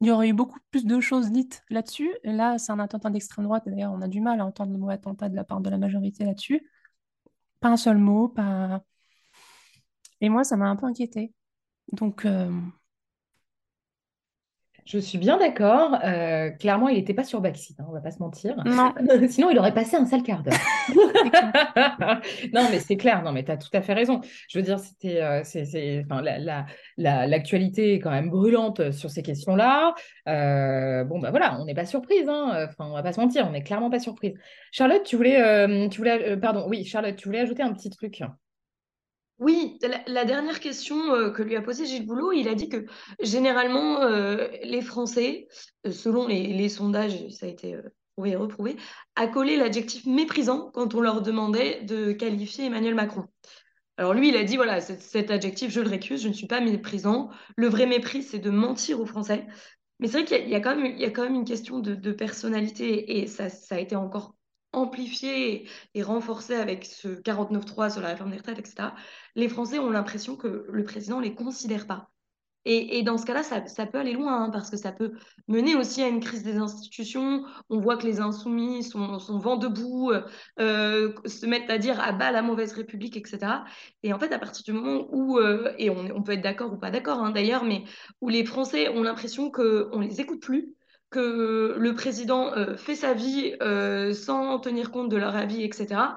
[0.00, 2.14] il y aurait eu beaucoup plus de choses dites là-dessus.
[2.24, 3.64] Là, c'est un attentat d'extrême droite.
[3.66, 5.78] D'ailleurs, on a du mal à entendre le mot attentat de la part de la
[5.78, 6.68] majorité là-dessus.
[7.60, 8.82] Pas un seul mot, pas...
[10.20, 11.32] Et moi, ça m'a un peu inquiété.
[11.92, 12.50] Donc, euh,
[14.86, 15.94] Je suis bien d'accord.
[16.04, 18.54] Euh, clairement, il n'était pas sur Backseat, hein, on va pas se mentir.
[18.66, 18.92] non,
[19.30, 20.54] Sinon, il aurait passé un sale quart d'heure.
[22.52, 23.22] Non, mais c'est clair.
[23.22, 24.20] Non, mais tu as tout à fait raison.
[24.48, 26.66] Je veux dire, c'était, euh, c'est, enfin, la, la-
[26.98, 29.94] la- l'actualité est quand même brûlante sur ces questions-là.
[30.28, 32.28] Euh, bon, bah voilà, on n'est pas surprise.
[32.28, 32.66] Hein.
[32.68, 34.34] Enfin, on va pas se mentir, on n'est clairement pas surprise.
[34.70, 38.22] Charlotte, tu voulais, tu voulais, pardon, oui, Charlotte, tu voulais ajouter un petit truc?
[39.40, 42.86] Oui, la, dernière question euh, que lui a posée Gilles Boulot, il a dit que
[43.20, 45.48] généralement, euh, les Français,
[45.86, 47.76] euh, selon les, sondages, ça a été
[48.14, 48.76] prouvé et reprouvé,
[49.16, 53.24] accolé l'adjectif méprisant quand on leur demandait de qualifier Emmanuel Macron.
[53.96, 56.60] Alors lui, il a dit, voilà, cet, adjectif, je le récuse, je ne suis pas
[56.60, 57.30] méprisant.
[57.56, 59.46] Le vrai mépris, c'est de mentir aux Français.
[59.98, 63.78] Mais c'est vrai qu'il y a, quand même, une question de, personnalité et ça a
[63.80, 64.33] été encore
[64.74, 68.88] amplifié et renforcé avec ce 49.3 sur la réforme des retraites, etc.
[69.34, 72.10] Les Français ont l'impression que le président ne les considère pas.
[72.66, 75.12] Et, dans ce cas-là, ça, peut aller loin, hein, parce que ça peut
[75.48, 77.44] mener aussi à une crise des institutions.
[77.68, 80.12] On voit que les insoumis sont, sont vent debout,
[80.58, 83.38] euh, se mettent à dire à bas la mauvaise République, etc.
[84.02, 86.72] Et en fait, à partir du moment où, euh, et on, on peut être d'accord
[86.72, 87.84] ou pas d'accord hein, d'ailleurs, mais
[88.22, 90.74] où les Français ont l'impression qu'on ne les écoute plus,
[91.14, 96.16] que le président euh, fait sa vie euh, sans tenir compte de leur avis, etc.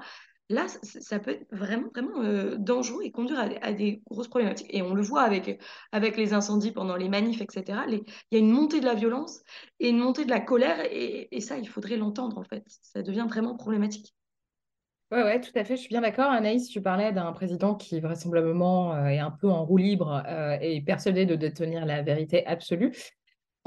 [0.50, 4.70] Là, ça, peut être vraiment, vraiment euh, dangereux et conduire à, des grosses problématiques.
[4.72, 7.80] Et on le voit avec, avec les incendies pendant les manifs, etc.
[7.90, 9.42] Il y a une montée de la violence
[9.80, 10.80] et une montée de la colère.
[10.90, 12.64] Et, ça, il faudrait l'entendre, en fait.
[12.82, 14.16] Ça devient vraiment problématique.
[15.12, 16.32] Ouais, ouais, tout à fait, je suis bien d'accord.
[16.32, 20.58] Anaïs, tu parlais d'un président qui vraisemblablement euh, est un peu en roue libre euh,
[20.60, 22.94] et persuadé de détenir la vérité absolue.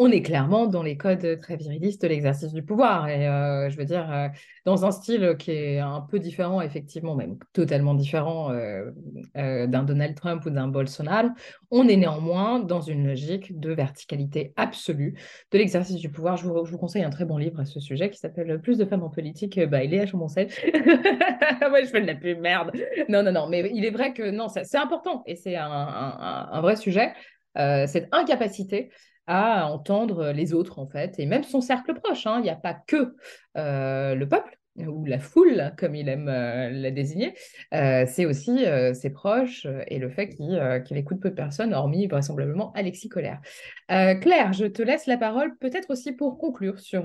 [0.03, 3.07] On est clairement dans les codes très virilistes de l'exercice du pouvoir.
[3.11, 4.29] Et euh, je veux dire, euh,
[4.65, 8.91] dans un style qui est un peu différent, effectivement, même totalement différent euh,
[9.35, 11.29] d'un Donald Trump ou d'un Bolsonaro,
[11.71, 15.19] on est néanmoins dans une logique de verticalité absolue
[15.53, 16.39] de l'exercice du pouvoir.
[16.39, 19.03] Je vous, conseille un très bon livre à ce sujet qui s'appelle Plus de femmes
[19.03, 20.49] en politique by Léa Chaumoncel.
[20.65, 22.73] Moi, je fais de la pub, merde.
[23.11, 26.61] Non, non, non, mais il est vrai que non, c'est important et c'est un, un-
[26.63, 27.13] vrai sujet.
[27.55, 28.91] Cette incapacité
[29.33, 32.27] à entendre les autres, en fait, et même son cercle proche.
[32.27, 32.39] hein.
[32.41, 33.15] Il n'y a pas que
[33.57, 37.35] euh, le peuple ou la foule, comme il aime euh, la désigner,
[37.73, 38.65] Euh, c'est aussi
[38.95, 43.41] ses proches et le fait qu'il écoute peu de personnes, hormis vraisemblablement Alexis Colère.
[43.89, 47.03] Claire, je te laisse la parole, peut-être aussi pour conclure sur,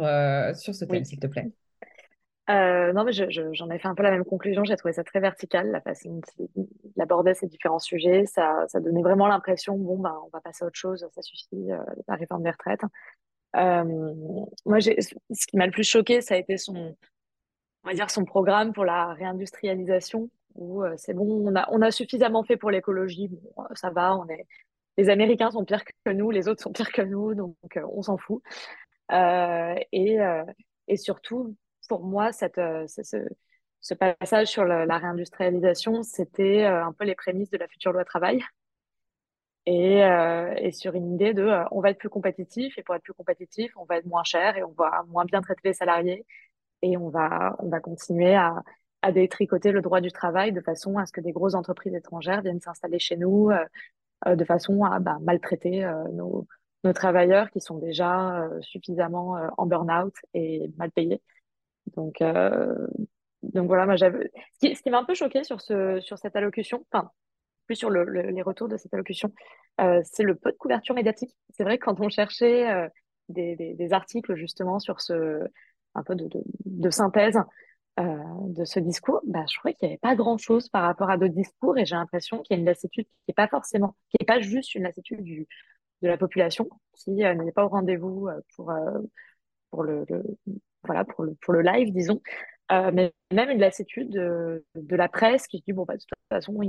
[0.56, 1.06] sur ce thème, Oui.
[1.06, 1.50] s'il te plaît.
[2.50, 4.64] Euh, non, mais je- je- j'en ai fait un peu la même conclusion.
[4.64, 8.26] J'ai trouvé ça très vertical, la façon dont il abordait ces différents sujets.
[8.28, 11.72] Ça, ça donnait vraiment l'impression, bon, ben, on va passer à autre chose, ça suffit,
[11.72, 12.82] euh, la réforme des retraites.
[13.56, 13.84] Euh,
[14.66, 16.96] moi, ce qui m'a le plus choqué, ça a été son,
[17.84, 21.82] on va dire, son programme pour la réindustrialisation, où euh, c'est bon, on a, on
[21.82, 24.46] a suffisamment fait pour l'écologie, bon, euh, ça va, on est,
[24.98, 28.04] les Américains sont pires que nous, les autres sont pires que nous, donc euh, on
[28.04, 28.44] s'en fout.
[29.12, 30.18] Et,
[30.88, 31.56] et surtout,
[31.88, 37.50] pour moi, cette, euh, ce, passage sur la, réindustrialisation, c'était euh, un peu les prémices
[37.50, 38.44] de la future loi travail.
[39.68, 43.02] Et, euh, et sur une idée de on va être plus compétitif, et pour être
[43.02, 46.26] plus compétitif, on va être moins cher et on va moins bien traiter les salariés
[46.84, 48.62] et on va, on va continuer à,
[49.02, 52.42] à détricoter le droit du travail de façon à ce que des grosses entreprises étrangères
[52.42, 53.52] viennent s'installer chez nous
[54.28, 55.84] de façon à bah, maltraiter
[56.14, 56.48] nos,
[56.84, 61.22] nos travailleurs qui sont déjà suffisamment en burn-out et mal payés.
[61.96, 62.88] Donc, euh,
[63.44, 64.32] donc voilà, moi j'avais.
[64.62, 67.12] Ce qui, m'a un peu choqué sur ce, sur cette allocution, enfin
[67.68, 69.32] plus sur le, le- les retours de cette allocution,
[69.82, 71.36] euh, c'est le peu de couverture médiatique.
[71.50, 72.88] C'est vrai que quand on cherchait euh,
[73.30, 75.42] des, des, articles justement sur ce
[75.96, 76.30] un peu de,
[76.66, 77.40] de, synthèse
[77.98, 81.34] de ce discours, bah, je trouvais qu'il n'y avait pas grand-chose par rapport à d'autres
[81.34, 84.26] discours et j'ai l'impression qu'il y a une lassitude qui n'est pas forcément, qui n'est
[84.26, 85.48] pas juste une lassitude du,
[86.02, 88.72] de la population qui n'est pas au rendez-vous pour,
[89.72, 90.06] pour le-
[90.86, 92.22] voilà, pour le, pour le live, disons.
[92.72, 96.00] Euh, mais même une lassitude de, de la presse qui se dit, bon, bah, de
[96.00, 96.60] toute façon,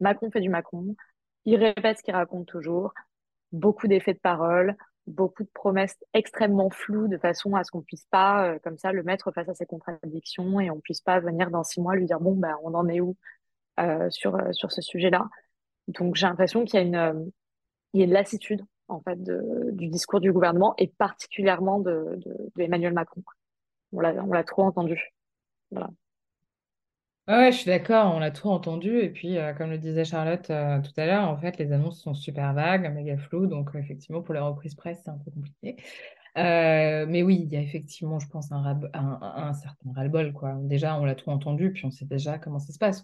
[0.00, 0.96] Macron fait du Macron,
[1.44, 2.92] il répète ce qu'il raconte toujours,
[3.52, 4.76] beaucoup d'effets de parole,
[5.06, 8.92] beaucoup de promesses extrêmement floues de façon à ce qu'on puisse pas, euh, comme ça,
[8.92, 12.06] le mettre face à ses contradictions et on puisse pas venir dans six mois lui
[12.06, 13.16] dire, bon, bah, on en est où
[13.80, 15.28] euh, sur, euh, sur ce sujet-là.
[15.88, 17.24] Donc, j'ai l'impression qu'il y a une, euh,
[17.92, 22.18] il y a une lassitude, en fait, du discours du gouvernement et particulièrement de,
[22.58, 23.22] Emmanuel Macron.
[23.92, 25.14] On l'a, l'a trop entendu.
[27.26, 28.98] Ouais, je suis d'accord, on l'a tout entendu.
[28.98, 32.02] Et puis, euh, comme le disait Charlotte euh, tout à l'heure, en fait, les annonces
[32.02, 33.46] sont super vagues, méga floues.
[33.46, 35.76] Donc, euh, effectivement, pour les reprises presse, c'est un peu compliqué.
[36.36, 40.34] Mais oui, il y a effectivement, je pense, un, certain ras-le-bol.
[40.68, 43.02] Déjà, on l'a tout entendu, puis on sait déjà comment ça se passe.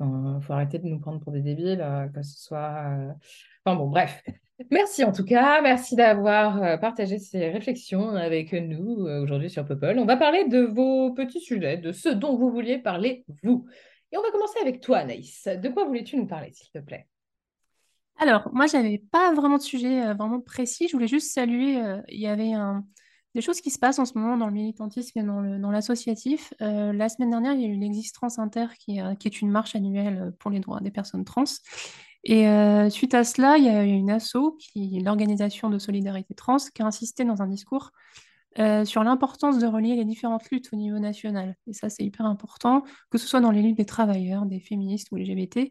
[0.00, 1.82] Il faut arrêter de nous prendre pour des débiles,
[2.14, 3.14] que ce soit...
[3.64, 4.22] Enfin bon, bref.
[4.70, 9.66] Merci en tout cas, merci d'avoir euh, partagé ces réflexions avec nous euh, aujourd'hui sur
[9.66, 9.98] Popol.
[9.98, 13.66] On va parler de vos petits sujets, de ce dont vous vouliez parler, vous.
[14.12, 15.46] Et on va commencer avec toi, Anaïs.
[15.46, 17.06] De quoi voulais-tu nous parler, s'il te plaît?
[18.18, 20.88] Alors, moi, j'avais pas vraiment de sujet euh, vraiment précis.
[20.88, 21.78] Je voulais juste saluer.
[22.08, 22.52] il y avait
[23.34, 26.54] des choses qui se passent en ce moment dans le militantisme et dans l'associatif.
[26.60, 30.50] La semaine dernière, il y a eu l'Existence Inter, qui, est, une marche annuelle pour
[30.50, 31.44] les droits des personnes trans.
[32.28, 36.56] Et euh, suite à cela, il y a une asso, qui l'Organisation de solidarité trans,
[36.74, 37.92] qui a insisté dans un discours
[38.58, 41.54] euh, sur l'importance de relier les différentes luttes au niveau national.
[41.68, 45.12] Et ça, c'est hyper important, que ce soit dans les luttes des travailleurs, des féministes
[45.12, 45.70] ou LGBT.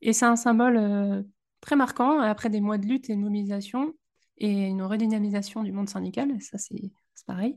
[0.00, 1.22] Et c'est un symbole euh,
[1.60, 3.92] très marquant après des mois de lutte et de mobilisation
[4.38, 6.30] et une redynamisation du monde syndical.
[6.40, 6.92] Ça, c'est
[7.26, 7.56] pareil.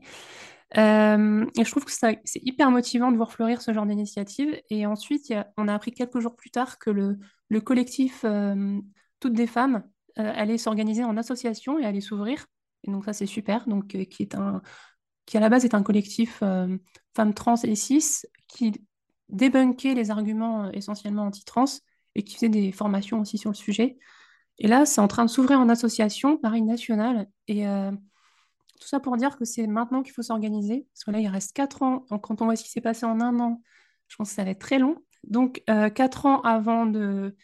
[0.78, 4.60] Euh, et je trouve que c'est hyper motivant de voir fleurir ce genre d'initiative.
[4.70, 7.18] Et ensuite, on a appris quelques jours plus tard que le,
[7.48, 8.80] le collectif euh,
[9.18, 9.82] Toutes des femmes
[10.18, 12.46] euh, allait s'organiser en association et allait s'ouvrir.
[12.84, 13.66] Et donc ça, c'est super.
[13.68, 14.62] Donc, qui est un,
[15.26, 18.72] qui à la base est un collectif femmes trans et cis qui
[19.28, 21.66] débunkait les arguments essentiellement anti-trans
[22.14, 23.98] et qui faisait des formations aussi sur le sujet.
[24.58, 27.28] Et là, c'est en train de s'ouvrir en association, pareil, nationale.
[27.48, 27.66] Et
[28.80, 30.86] tout ça pour dire que c'est maintenant qu'il faut s'organiser.
[30.92, 32.06] Parce que là, il reste quatre ans.
[32.10, 33.62] Donc, quand on voit ce qui s'est passé en un an,
[34.08, 34.96] je pense que ça va être très long.
[35.24, 37.36] Donc, euh, quatre ans avant de,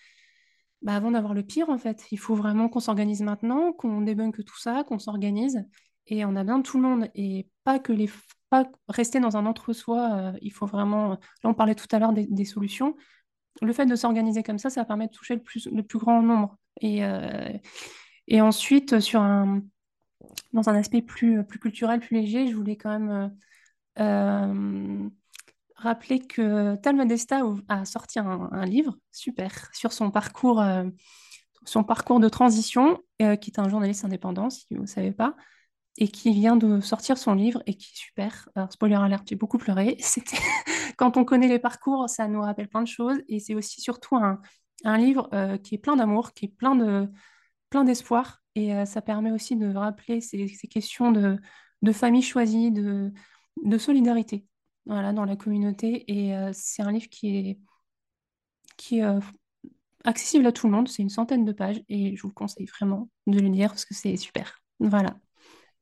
[0.82, 2.06] bah, avant d'avoir le pire, en fait.
[2.10, 5.64] Il faut vraiment qu'on s'organise maintenant, qu'on débunke tout ça, qu'on s'organise.
[6.08, 7.08] Et on a de tout le monde.
[7.14, 8.10] Et pas que les
[8.48, 10.10] pas rester dans un entre-soi.
[10.14, 11.10] euh, il faut vraiment.
[11.10, 12.96] Là, on parlait tout à l'heure des, des solutions.
[13.62, 16.22] Le fait de s'organiser comme ça, ça permet de toucher le plus, le plus grand
[16.22, 16.56] nombre.
[16.80, 17.52] Et, euh,
[18.28, 19.62] et ensuite, sur un,
[20.52, 23.10] dans un aspect plus, plus culturel, plus léger, je voulais quand même
[23.98, 25.08] euh, euh,
[25.76, 30.84] rappeler que Tal Modesta a sorti un, livre super sur son parcours, euh,
[31.64, 35.36] son parcours de transition, euh, qui est un journaliste indépendant, si vous ne savez pas,
[35.98, 38.48] et qui vient de sortir son livre et qui est super.
[38.54, 39.96] Alors, spoiler alert, j'ai beaucoup pleuré.
[40.00, 40.38] C'était
[40.96, 44.16] quand on connaît les parcours, ça nous rappelle plein de choses, et c'est aussi surtout
[44.16, 44.40] un,
[44.84, 47.08] un livre euh, qui est plein d'amour, qui est plein de
[47.70, 53.12] plein d'espoir, et euh, ça permet aussi de rappeler ces, questions de, famille choisie, de,
[53.78, 54.46] solidarité
[54.86, 56.04] voilà, dans la communauté.
[56.08, 57.58] Et euh, c'est un livre qui est,
[58.78, 59.20] qui est euh,
[60.04, 60.88] accessible à tout le monde.
[60.88, 63.84] C'est une centaine de pages et je vous le conseille vraiment de le lire parce
[63.84, 64.58] que c'est super.
[64.80, 65.18] Voilà.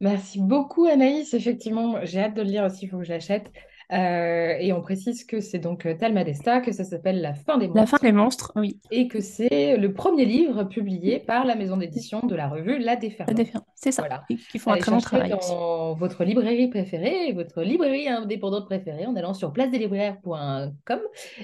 [0.00, 1.32] Merci beaucoup Anaïs.
[1.32, 3.52] Effectivement, j'ai hâte de le lire aussi, il faut que je l'achète.
[3.92, 7.58] Euh, et on précise que c'est donc euh, Talma Desta, que ça s'appelle La fin
[7.58, 8.80] des La fin monstres des monstres, oui.
[8.90, 12.94] et que c'est le premier livre publié par la maison d'édition de la revue La
[12.94, 13.36] La Déferlante.
[13.36, 14.02] déferlante, C'est ça.
[14.02, 14.24] Voilà.
[14.28, 15.50] Qui font un très bon travail aussi.
[15.50, 21.00] dans votre librairie préférée, votre librairie indépendante préférée en allant sur placedeslibraires.com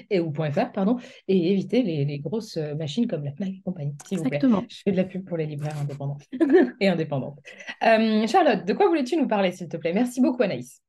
[0.09, 3.61] et ou .fr pardon et éviter les, les grosses euh, machines comme la Fnac et
[3.63, 4.37] compagnie, s'il vous plaît.
[4.37, 4.63] Exactement.
[4.69, 6.17] Je fais de la pub pour les libraires indépendants
[6.79, 7.39] et indépendantes.
[7.83, 9.93] Euh, Charlotte, de quoi voulais-tu nous parler, s'il te plaît?
[9.93, 10.81] Merci beaucoup, Anaïs.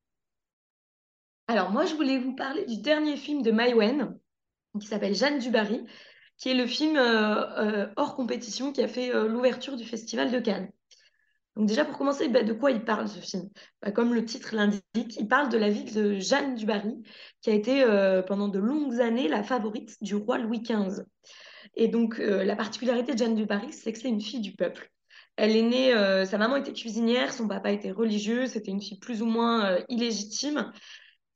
[1.48, 4.16] Alors moi, je voulais vous parler du dernier film de Maïwenn,
[4.80, 5.84] qui s'appelle Jeanne du Barry,
[6.38, 10.30] qui est le film euh, euh, hors compétition qui a fait euh, l'ouverture du Festival
[10.30, 10.70] de Cannes.
[11.56, 13.50] Donc déjà, pour commencer, bah, de quoi il parle ce film?
[13.82, 17.02] Bah, comme le titre l'indique, il parle de la vie de Jeanne du Barry,
[17.42, 17.84] qui a été
[18.26, 21.02] pendant de longues années la favorite du roi Louis XV.
[21.74, 24.90] Et donc, la particularité de Jeanne du Barry, c'est que c'est une fille du peuple.
[25.36, 29.20] Elle est née, sa maman était cuisinière, son papa était religieux, c'était une fille plus
[29.20, 30.72] ou moins illégitime.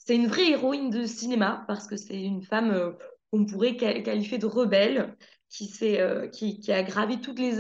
[0.07, 2.93] C'est une vraie héroïne de cinéma parce que c'est une femme euh,
[3.31, 5.17] qu'on pourrait qual- qualifier de rebelle,
[5.83, 7.59] euh, qui, qui a gravi toutes les,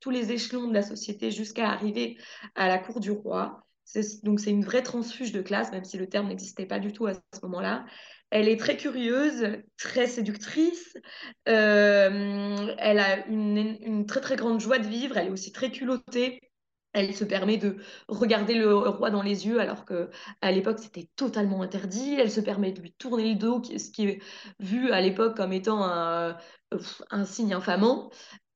[0.00, 2.18] tous les échelons de la société jusqu'à arriver
[2.54, 3.60] à la cour du roi.
[4.24, 7.06] Donc c'est une vraie transfuge de classe, même si le terme n'existait pas du tout
[7.06, 7.86] à ce moment-là.
[8.30, 9.46] Elle est très curieuse,
[9.76, 10.94] très séductrice.
[11.48, 15.16] Euh, elle a une, une très très grande joie de vivre.
[15.16, 16.40] Elle est aussi très culottée.
[16.94, 17.76] Elle se permet de
[18.08, 22.14] regarder le roi dans les yeux alors que à l'époque c'était totalement interdit.
[22.14, 24.22] Elle se permet de lui tourner le dos, ce qui est
[24.60, 26.38] vu à l'époque comme étant un,
[27.10, 28.10] un signe infamant.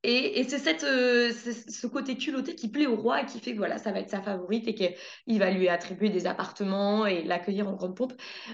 [0.05, 3.79] Et, c'est euh, ce côté culotté qui plaît au roi et qui fait que voilà,
[3.79, 7.73] ça va être sa favorite et qu'il va lui attribuer des appartements et l'accueillir en
[7.73, 8.13] grande pompe.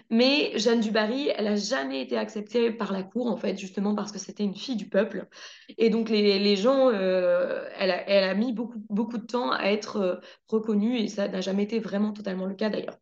[0.08, 3.94] Mais Jeanne du Barry, elle n'a jamais été acceptée par la cour, en fait, justement
[3.94, 5.28] parce que c'était une fille du peuple.
[5.76, 9.52] Et donc les, les gens, euh, elle, a, elle a mis beaucoup, beaucoup de temps
[9.52, 10.16] à être euh,
[10.48, 12.98] reconnue et ça n'a jamais été vraiment totalement le cas d'ailleurs.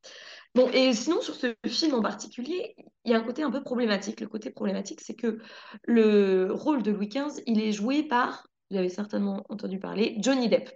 [0.54, 2.74] Bon, et sinon, sur ce film en particulier,
[3.04, 4.20] il y a un côté un peu problématique.
[4.20, 5.38] Le côté problématique, c'est que
[5.84, 10.48] le rôle de Louis XV, il est joué par, vous avez certainement entendu parler, Johnny
[10.50, 10.70] Depp.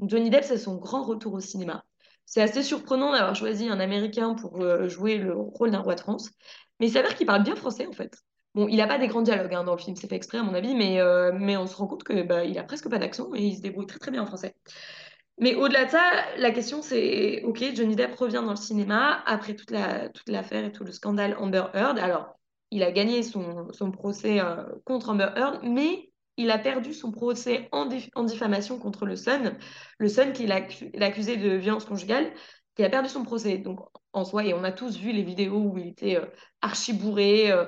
[0.00, 1.84] Johnny Depp, c'est son grand retour au cinéma.
[2.26, 6.00] C'est assez surprenant d'avoir choisi un Américain pour euh, jouer le rôle d'un roi de
[6.00, 6.30] France,
[6.80, 8.16] mais il s'avère qu'il parle bien français en fait.
[8.54, 10.42] Bon, il n'a pas des grands dialogues hein, dans le film, c'est fait exprès à
[10.42, 13.30] mon avis, mais, euh, mais on se rend compte que bah, il presque pas d'accent
[13.34, 14.54] et il se débrouille très très bien en français.
[15.42, 19.56] Mais au-delà de ça, la question c'est, ok, Johnny Depp revient dans le cinéma après
[19.56, 21.98] toute la, toute l'affaire et tout le scandale Amber Heard.
[21.98, 22.38] Alors,
[22.70, 27.68] il a gagné son, procès euh, contre Amber Heard, mais il a perdu son procès
[27.72, 29.58] en, en diffamation contre le Sun.
[29.98, 30.60] Le Sun qui l'a
[31.00, 32.32] accusé de violence conjugale
[32.74, 33.58] qui a perdu son procès.
[33.58, 33.80] Donc,
[34.12, 36.26] en soi, et on a tous vu les vidéos où il était euh,
[36.60, 37.50] archi bourré.
[37.50, 37.64] Euh,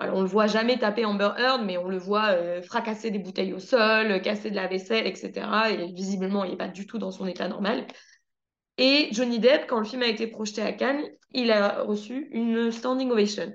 [0.00, 3.54] on le voit jamais taper Amber Heard, mais on le voit euh, fracasser des bouteilles
[3.54, 5.32] au sol, casser de la vaisselle, etc.
[5.70, 7.86] Et visiblement, il n'est pas du tout dans son état normal.
[8.78, 12.70] Et Johnny Depp, quand le film a été projeté à Cannes, il a reçu une
[12.70, 13.52] standing ovation.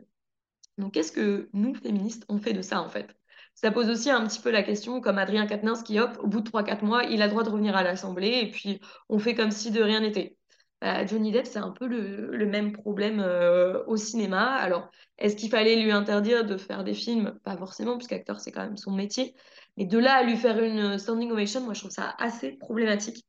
[0.77, 3.07] Donc, qu'est-ce que nous, féministes, on fait de ça, en fait?
[3.53, 6.41] Ça pose aussi un petit peu la question, comme Adrien Quatennens qui, hop, au bout
[6.41, 8.79] de 3-4 mois, il a le droit de revenir à l'Assemblée et puis
[9.09, 10.37] on fait comme si de rien n'était.
[10.81, 14.47] Bah, Johnny Depp, c'est un peu le, même problème euh, au cinéma.
[14.55, 17.39] Alors, est-ce qu'il fallait lui interdire de faire des films?
[17.43, 19.35] Pas forcément, puisqu'acteur, c'est quand même son métier.
[19.77, 23.23] Mais de là à lui faire une standing ovation, moi, je trouve ça assez problématique.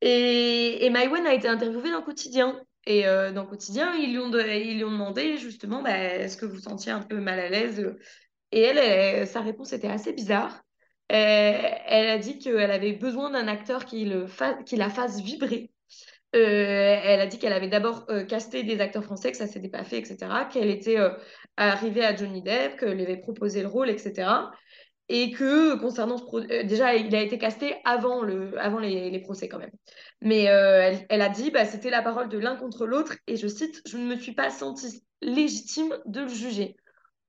[0.00, 2.60] Et, et Maïwen a été interviewée dans Quotidien.
[2.86, 7.02] Et euh, dans Quotidien, ils lui ont, demandé justement, bah, est-ce que vous sentiez un
[7.02, 7.94] peu mal à l'aise?
[8.52, 10.62] Et elle, sa réponse était assez bizarre.
[11.08, 15.73] elle a dit qu'elle avait besoin d'un acteur qui, la fasse vibrer euh,
[16.34, 19.84] elle a dit qu'elle avait d'abord euh, casté des acteurs français, que ça s'était pas
[19.84, 20.18] fait, etc.
[20.50, 21.10] Qu'elle était euh,
[21.56, 24.28] arrivée à Johnny Depp, qu'elle lui avait proposé le rôle, etc.
[25.08, 29.58] Et que concernant ce déjà, il a été casté avant, le, avant les, procès quand
[29.58, 29.70] même.
[30.22, 33.82] Mais elle, a dit, bah, c'était la parole de l'un contre l'autre, et je cite,
[33.86, 36.74] je ne me suis pas sentie légitime de le juger.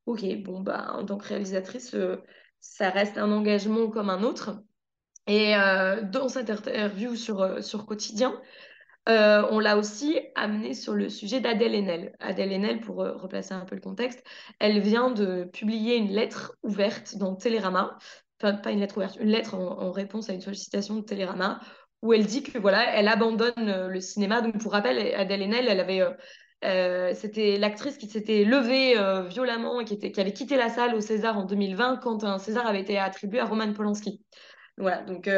[0.05, 1.93] Ok, bon, bah, en tant que réalisatrice,
[2.61, 4.61] ça reste un engagement comme un autre.
[5.27, 5.51] Et
[6.13, 8.39] dans cette interview sur, sur Quotidien,
[9.07, 12.15] euh, on l'a aussi amené sur le sujet d'Adèle Haenel.
[12.19, 14.23] Adèle Haenel, pour euh, replacer un peu le contexte,
[14.59, 17.97] elle vient de publier une lettre ouverte dans Télérama,
[18.41, 21.59] enfin pas une lettre ouverte, une lettre en, réponse à une sollicitation de Télérama,
[22.01, 24.41] où elle dit que voilà, elle abandonne euh, le cinéma.
[24.41, 26.17] Donc pour rappel, Adèle Haenel,
[27.13, 28.95] c'était l'actrice qui s'était levée
[29.29, 32.65] violemment et qui, était, avait quitté la salle au César en 2020 quand un César
[32.65, 34.23] avait été attribué à Roman Polanski.
[34.77, 35.29] Voilà, donc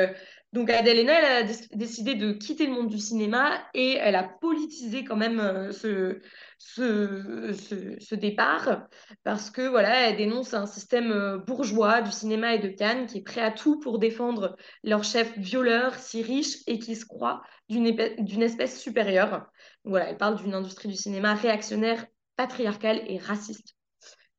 [0.57, 1.43] donc Haenel a
[1.75, 6.19] décidé de quitter le monde du cinéma et elle a politisé quand même euh, ce,
[6.57, 8.87] ce, départ
[9.23, 13.19] parce que voilà, elle dénonce un système euh, bourgeois du cinéma et de Cannes qui
[13.19, 17.43] est prêt à tout pour défendre leur chef violeur si riche et qui se croit
[17.69, 19.45] d'une espèce supérieure.
[19.83, 22.03] Voilà, elle parle d'une industrie du cinéma réactionnaire,
[22.35, 23.76] patriarcale et raciste.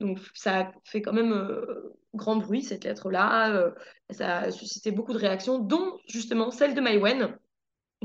[0.01, 3.53] Donc ça fait quand même euh, grand bruit, cette lettre-là.
[3.55, 3.71] Euh,
[4.11, 7.37] ça a suscité beaucoup de réactions, dont justement celle de Maïwen,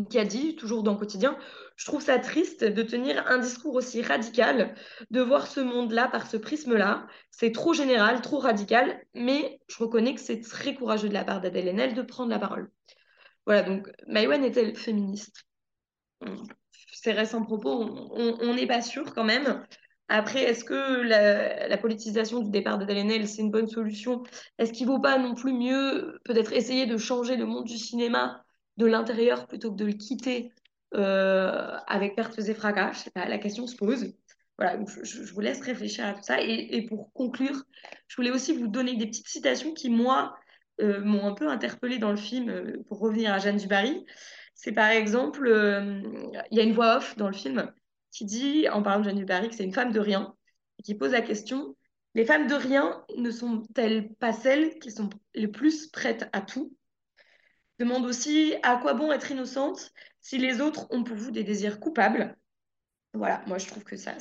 [0.10, 1.38] qui a dit, toujours dans quotidien,
[1.76, 4.76] je trouve ça triste de tenir un discours aussi radical,
[5.12, 7.06] de voir ce monde-là par ce prisme-là.
[7.30, 11.42] C'est trop général, trop radical, mais je reconnais que c'est très courageux de la part
[11.42, 12.72] d'Adèle Haenel de prendre la parole.
[13.46, 15.44] Voilà, donc Maïwen est-elle féministe?
[16.92, 17.84] Ces récents propos,
[18.14, 19.64] on n'est pas sûr quand même.
[20.14, 24.22] Après, est-ce que la, politisation du départ de Dalenel, c'est une bonne solution?
[24.60, 27.80] Est-ce qu'il ne vaut pas non plus mieux peut-être essayer de changer le monde du
[27.80, 28.46] cinéma
[28.78, 30.52] de l'intérieur plutôt que de le quitter
[30.94, 33.10] euh, avec pertes et fracas?
[33.16, 34.14] La question se pose.
[34.60, 36.40] Voilà, je, vous laisse réfléchir à tout ça.
[36.44, 37.64] Et, pour conclure,
[38.08, 40.36] je voulais aussi vous donner des petites citations qui, moi,
[40.80, 44.06] euh, m'ont un peu interpellée dans le film, euh, pour revenir à Jeanne Dubarry.
[44.54, 45.48] C'est par exemple,
[46.52, 47.74] il y a une voix off dans le film
[48.14, 50.34] qui dit, en parlant de Jeanne Barry, que c'est une femme de rien,
[50.80, 51.76] et qui pose la question
[52.16, 56.76] les femmes de rien ne sont-elles pas celles qui sont les plus prêtes à tout?
[57.80, 59.92] Demande aussi à quoi bon être innocente
[60.22, 62.38] si les autres ont pour vous des désirs coupables?
[63.16, 64.16] Voilà, moi je trouve que ça,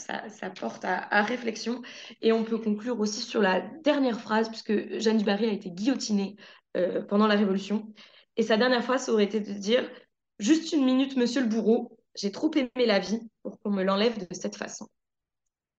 [0.59, 1.83] porte à, réflexion.
[2.23, 5.71] Et on peut conclure aussi sur la dernière phrase, puisque Jeanne du Barry a été
[5.71, 6.37] guillotinée
[6.77, 7.93] euh, pendant la Révolution.
[8.37, 9.89] Et sa dernière phrase aurait été de dire
[10.39, 14.19] Juste une minute, monsieur le bourreau, j'ai trop aimé la vie pour qu'on me l'enlève
[14.19, 14.89] de cette façon.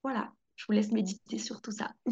[0.04, 1.92] Voilà, je vous laisse méditer sur tout ça.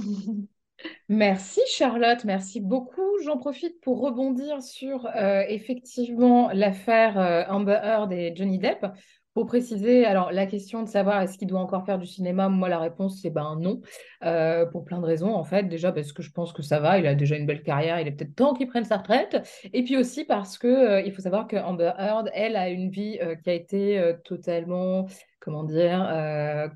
[1.09, 3.19] Merci Charlotte, merci beaucoup.
[3.23, 8.87] J'en profite pour rebondir sur euh, effectivement l'affaire euh, Amber Heard et Johnny Depp.
[9.33, 12.67] Pour préciser, alors la question de savoir est-ce qu'il doit encore faire du cinéma, moi
[12.67, 13.79] la réponse c'est ben non,
[14.25, 15.63] euh, pour plein de raisons en fait.
[15.69, 18.07] Déjà parce que je pense que ça va, il a déjà une belle carrière, il
[18.09, 19.41] est peut-être temps qu'il prenne sa retraite.
[19.71, 22.89] Et puis aussi parce que euh, il faut savoir que Amber Heard, elle a une
[22.89, 25.07] vie euh, qui a été totalement
[25.39, 26.69] comment dire,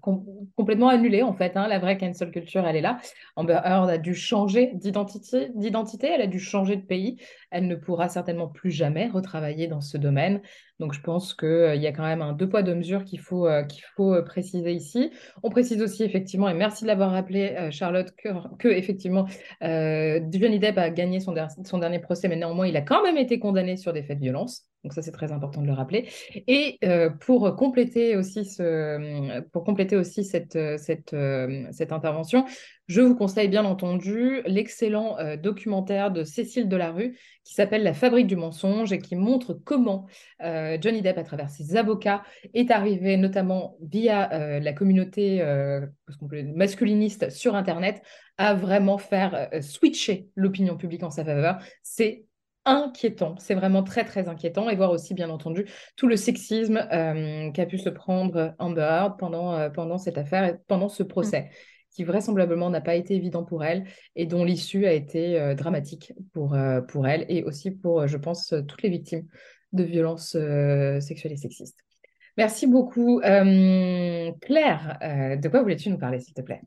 [0.56, 1.56] complètement annulée en fait.
[1.56, 1.68] Hein.
[1.68, 3.00] La vraie cancel culture, elle est là.
[3.36, 7.18] Amber Heard a dû changer d'identité, elle a dû changer de pays.
[7.52, 10.42] Elle ne pourra certainement plus jamais retravailler dans ce domaine.
[10.80, 13.20] Donc je pense qu'il euh, y a quand même un deux poids deux mesures qu'il
[13.20, 13.64] faut, euh,
[13.96, 15.12] faut préciser ici.
[15.44, 18.12] On précise aussi effectivement, et merci de l'avoir rappelé Charlotte,
[18.60, 19.26] que, effectivement
[19.62, 23.78] Johnny Depp a gagné son, dernier procès, mais néanmoins il a quand même été condamné
[23.78, 24.68] sur des faits de violence.
[24.86, 26.08] Donc ça, c'est très important de le rappeler.
[26.46, 32.46] Et euh, pour compléter aussi, ce, pour compléter aussi euh, cette intervention,
[32.88, 38.28] je vous conseille bien entendu l'excellent euh, documentaire de Cécile Delarue qui s'appelle La fabrique
[38.28, 40.08] du mensonge et qui montre comment
[40.42, 42.24] Johnny Depp, à travers ses avocats,
[42.54, 45.46] est arrivé notamment via la communauté
[46.56, 48.02] masculiniste sur Internet
[48.40, 51.60] à vraiment faire switcher l'opinion publique en sa faveur.
[51.84, 52.26] C'est
[52.66, 53.36] inquiétant.
[53.38, 54.70] C'est vraiment très, très inquiétant.
[54.70, 55.66] Et voir aussi, bien entendu,
[55.96, 60.44] tout le sexisme euh, qu'a pu se prendre Amber Heard pendant, euh, pendant cette affaire
[60.44, 61.42] et pendant ce procès.
[61.42, 61.75] Mm.
[61.96, 63.86] Qui vraisemblablement n'a pas été évident pour elle
[64.16, 68.54] et dont l'issue a été euh, dramatique pour, pour elle et aussi pour, je pense,
[68.68, 69.28] toutes les victimes
[69.74, 70.38] de violences
[71.00, 71.80] sexuelles et sexistes.
[72.38, 73.20] Merci beaucoup.
[73.22, 76.62] Claire, de quoi voulais-tu nous parler, s'il te plaît?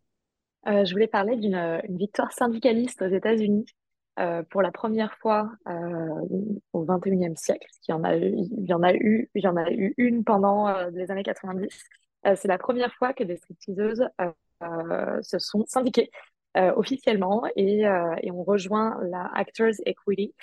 [0.67, 3.65] Je voulais parler d'une victoire syndicaliste aux États-Unis
[4.19, 8.67] euh, pour la première fois euh, au XXIe siècle, il y en a eu, il
[8.69, 11.69] y en a eu, il y en a eu une pendant euh, les années 90.
[12.35, 14.09] c'est la première fois que des stripteaseuses
[14.61, 16.11] se sont syndiquées
[16.55, 17.83] officiellement et,
[18.23, 20.35] et, ont rejoint la Actors Equity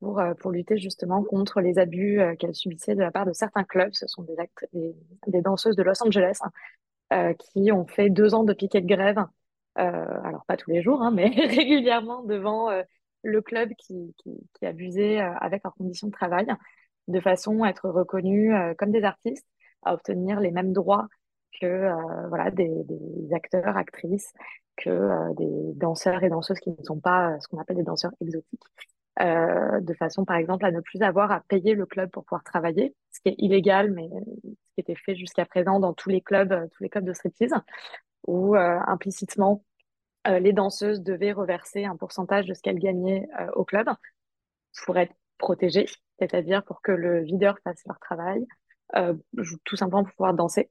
[0.00, 3.92] pour, pour lutter justement contre les abus qu'elles subissaient de la part de certains clubs.
[3.92, 4.36] Ce sont des,
[4.72, 4.94] des,
[5.26, 6.38] des danseuses de Los Angeles
[7.38, 9.24] qui ont fait deux ans de piquet de grève
[9.78, 12.82] euh, alors pas tous les jours, hein, mais régulièrement devant euh,
[13.22, 16.46] le club qui, qui, abusait euh, avec leurs conditions de travail,
[17.06, 19.46] de façon à être reconnus comme des artistes,
[19.82, 21.08] à obtenir les mêmes droits
[21.60, 21.90] que
[22.28, 22.84] voilà, des,
[23.32, 24.32] acteurs, actrices,
[24.76, 28.62] que des danseurs et danseuses qui ne sont pas ce qu'on appelle des danseurs exotiques.
[29.18, 32.94] de façon, par exemple, à ne plus avoir à payer le club pour pouvoir travailler,
[33.10, 36.68] ce qui est illégal, mais ce qui était fait jusqu'à présent dans tous les clubs,
[36.72, 37.54] tous les clubs de striptease,
[38.26, 39.62] où implicitement
[40.28, 43.88] euh, les danseuses devaient reverser un pourcentage de ce qu'elles gagnaient euh, au club
[44.84, 45.86] pour être protégées,
[46.18, 48.44] c'est-à-dire pour que le videur fasse leur travail, euh,
[49.64, 50.70] tout simplement pour pouvoir danser.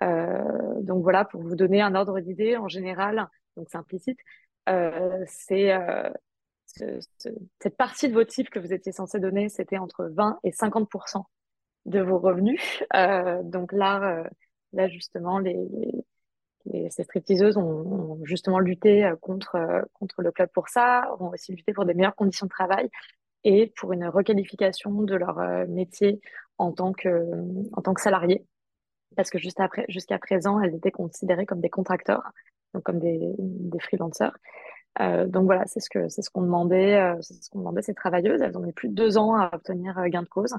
[0.00, 4.18] donc voilà, pour vous donner un ordre d'idée, en général, donc c'est implicite,
[5.26, 5.72] c'est
[7.58, 10.88] cette partie de vos types que vous étiez censé donner, c'était entre 20 et 50
[11.86, 12.82] de vos revenus.
[13.44, 14.24] donc là,
[14.72, 15.56] là justement, les,
[16.90, 21.52] ces stripteaseuses ont, justement lutté euh, contre, euh, contre le club pour ça, ont aussi
[21.52, 22.88] lutté pour des meilleures conditions de travail
[23.44, 26.20] et pour une requalification de leur euh, métier
[26.58, 27.08] en tant que,
[27.72, 28.00] en tant que.
[29.16, 32.32] Parce que juste jusqu'à présent, elles étaient considérées comme des contracteurs,
[32.74, 34.36] donc comme des, des freelancers.
[35.00, 37.82] Euh, donc voilà, c'est ce que c'est ce qu'on demandait, euh, c'est ce qu'on demandait
[37.82, 38.40] ces travailleuses.
[38.40, 40.54] Elles ont mis plus de deux ans à obtenir gain de cause.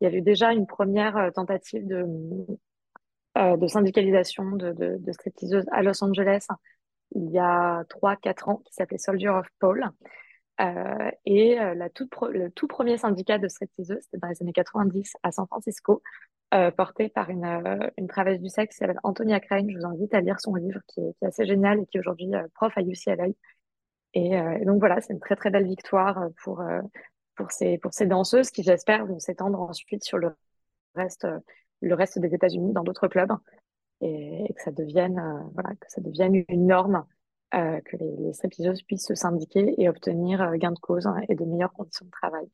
[0.00, 2.06] Il y avait déjà une première tentative de
[3.36, 6.46] euh, de syndicalisation de, de, de stripteaseuses à Los Angeles
[7.14, 9.90] il y a 3-4 ans qui s'appelait Soldier of Paul.
[10.60, 14.52] Euh, et euh, la toute le tout premier syndicat de stripteaseuses, c'était dans les années
[14.52, 16.02] 90 à San Francisco,
[16.54, 19.68] euh, porté par une, euh, une travailleuse du sexe qui s'appelle Antonia Crane.
[19.70, 22.30] Je vous invite à lire son livre qui est, assez génial et qui est aujourd'hui
[22.54, 23.26] prof à UCLA.
[24.14, 26.62] Et, et, donc voilà, c'est une très très belle victoire pour,
[27.34, 30.36] pour, ces, pour ces danseuses qui j'espère vont s'étendre ensuite sur le
[30.94, 31.26] reste
[31.84, 33.32] le reste des États-Unis dans d'autres clubs
[34.00, 37.04] et, que ça devienne euh, voilà que ça devienne une norme
[37.54, 41.34] euh, que les, les puissent se syndiquer et obtenir euh, gain de cause hein, et
[41.34, 42.46] de meilleures conditions de travail.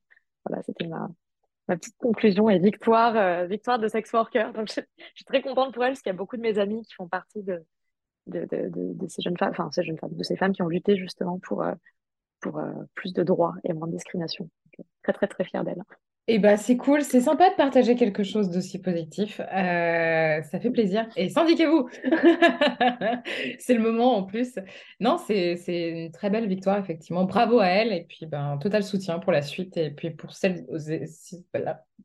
[0.44, 1.08] Voilà, c'était ma,
[1.66, 4.52] petite conclusion et victoire, victoire de sex worker.
[4.52, 4.80] Donc, je,
[5.14, 7.06] suis très contente pour elle parce qu'il y a beaucoup de mes amis qui font
[7.08, 7.64] partie de,
[9.08, 11.64] ces jeunes femmes, enfin, ces jeunes femmes, de ces femmes qui ont lutté justement pour,
[12.40, 12.60] pour
[12.94, 14.50] plus de droits et moins de discrimination.
[15.02, 15.82] très, très, très fière d'elle.
[16.32, 19.40] Eh ben, c'est cool, c'est sympa de partager quelque chose d'aussi positif.
[19.40, 21.08] Euh, ça fait plaisir.
[21.16, 21.88] Et syndiquez-vous
[23.58, 24.54] C'est le moment en plus.
[25.00, 27.24] Non, c'est une très belle victoire, effectivement.
[27.24, 27.92] Bravo à elle.
[27.92, 30.66] Et puis, ben, total soutien pour la suite et puis pour, celles,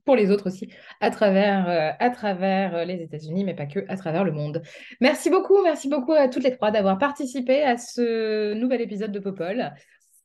[0.06, 0.70] pour les autres aussi,
[1.02, 4.64] à travers, euh, à travers euh, les États-Unis, mais pas que, à travers le monde.
[5.02, 9.20] Merci beaucoup, merci beaucoup à toutes les trois d'avoir participé à ce nouvel épisode de
[9.20, 9.72] Popol.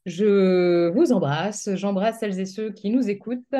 [0.07, 3.55] Je vous embrasse, j'embrasse celles et ceux qui nous écoutent.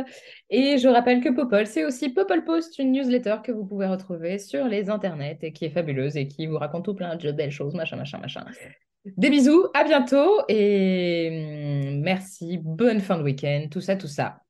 [0.49, 4.39] Et je rappelle que Popol, c'est aussi Popol Post, une newsletter que vous pouvez retrouver
[4.39, 7.51] sur les internets et qui est fabuleuse et qui vous raconte tout plein de belles
[7.51, 8.45] choses, machin, machin, machin.
[9.17, 14.41] Des bisous, à bientôt et hum, merci, bonne fin de week-end, tout ça, tout ça.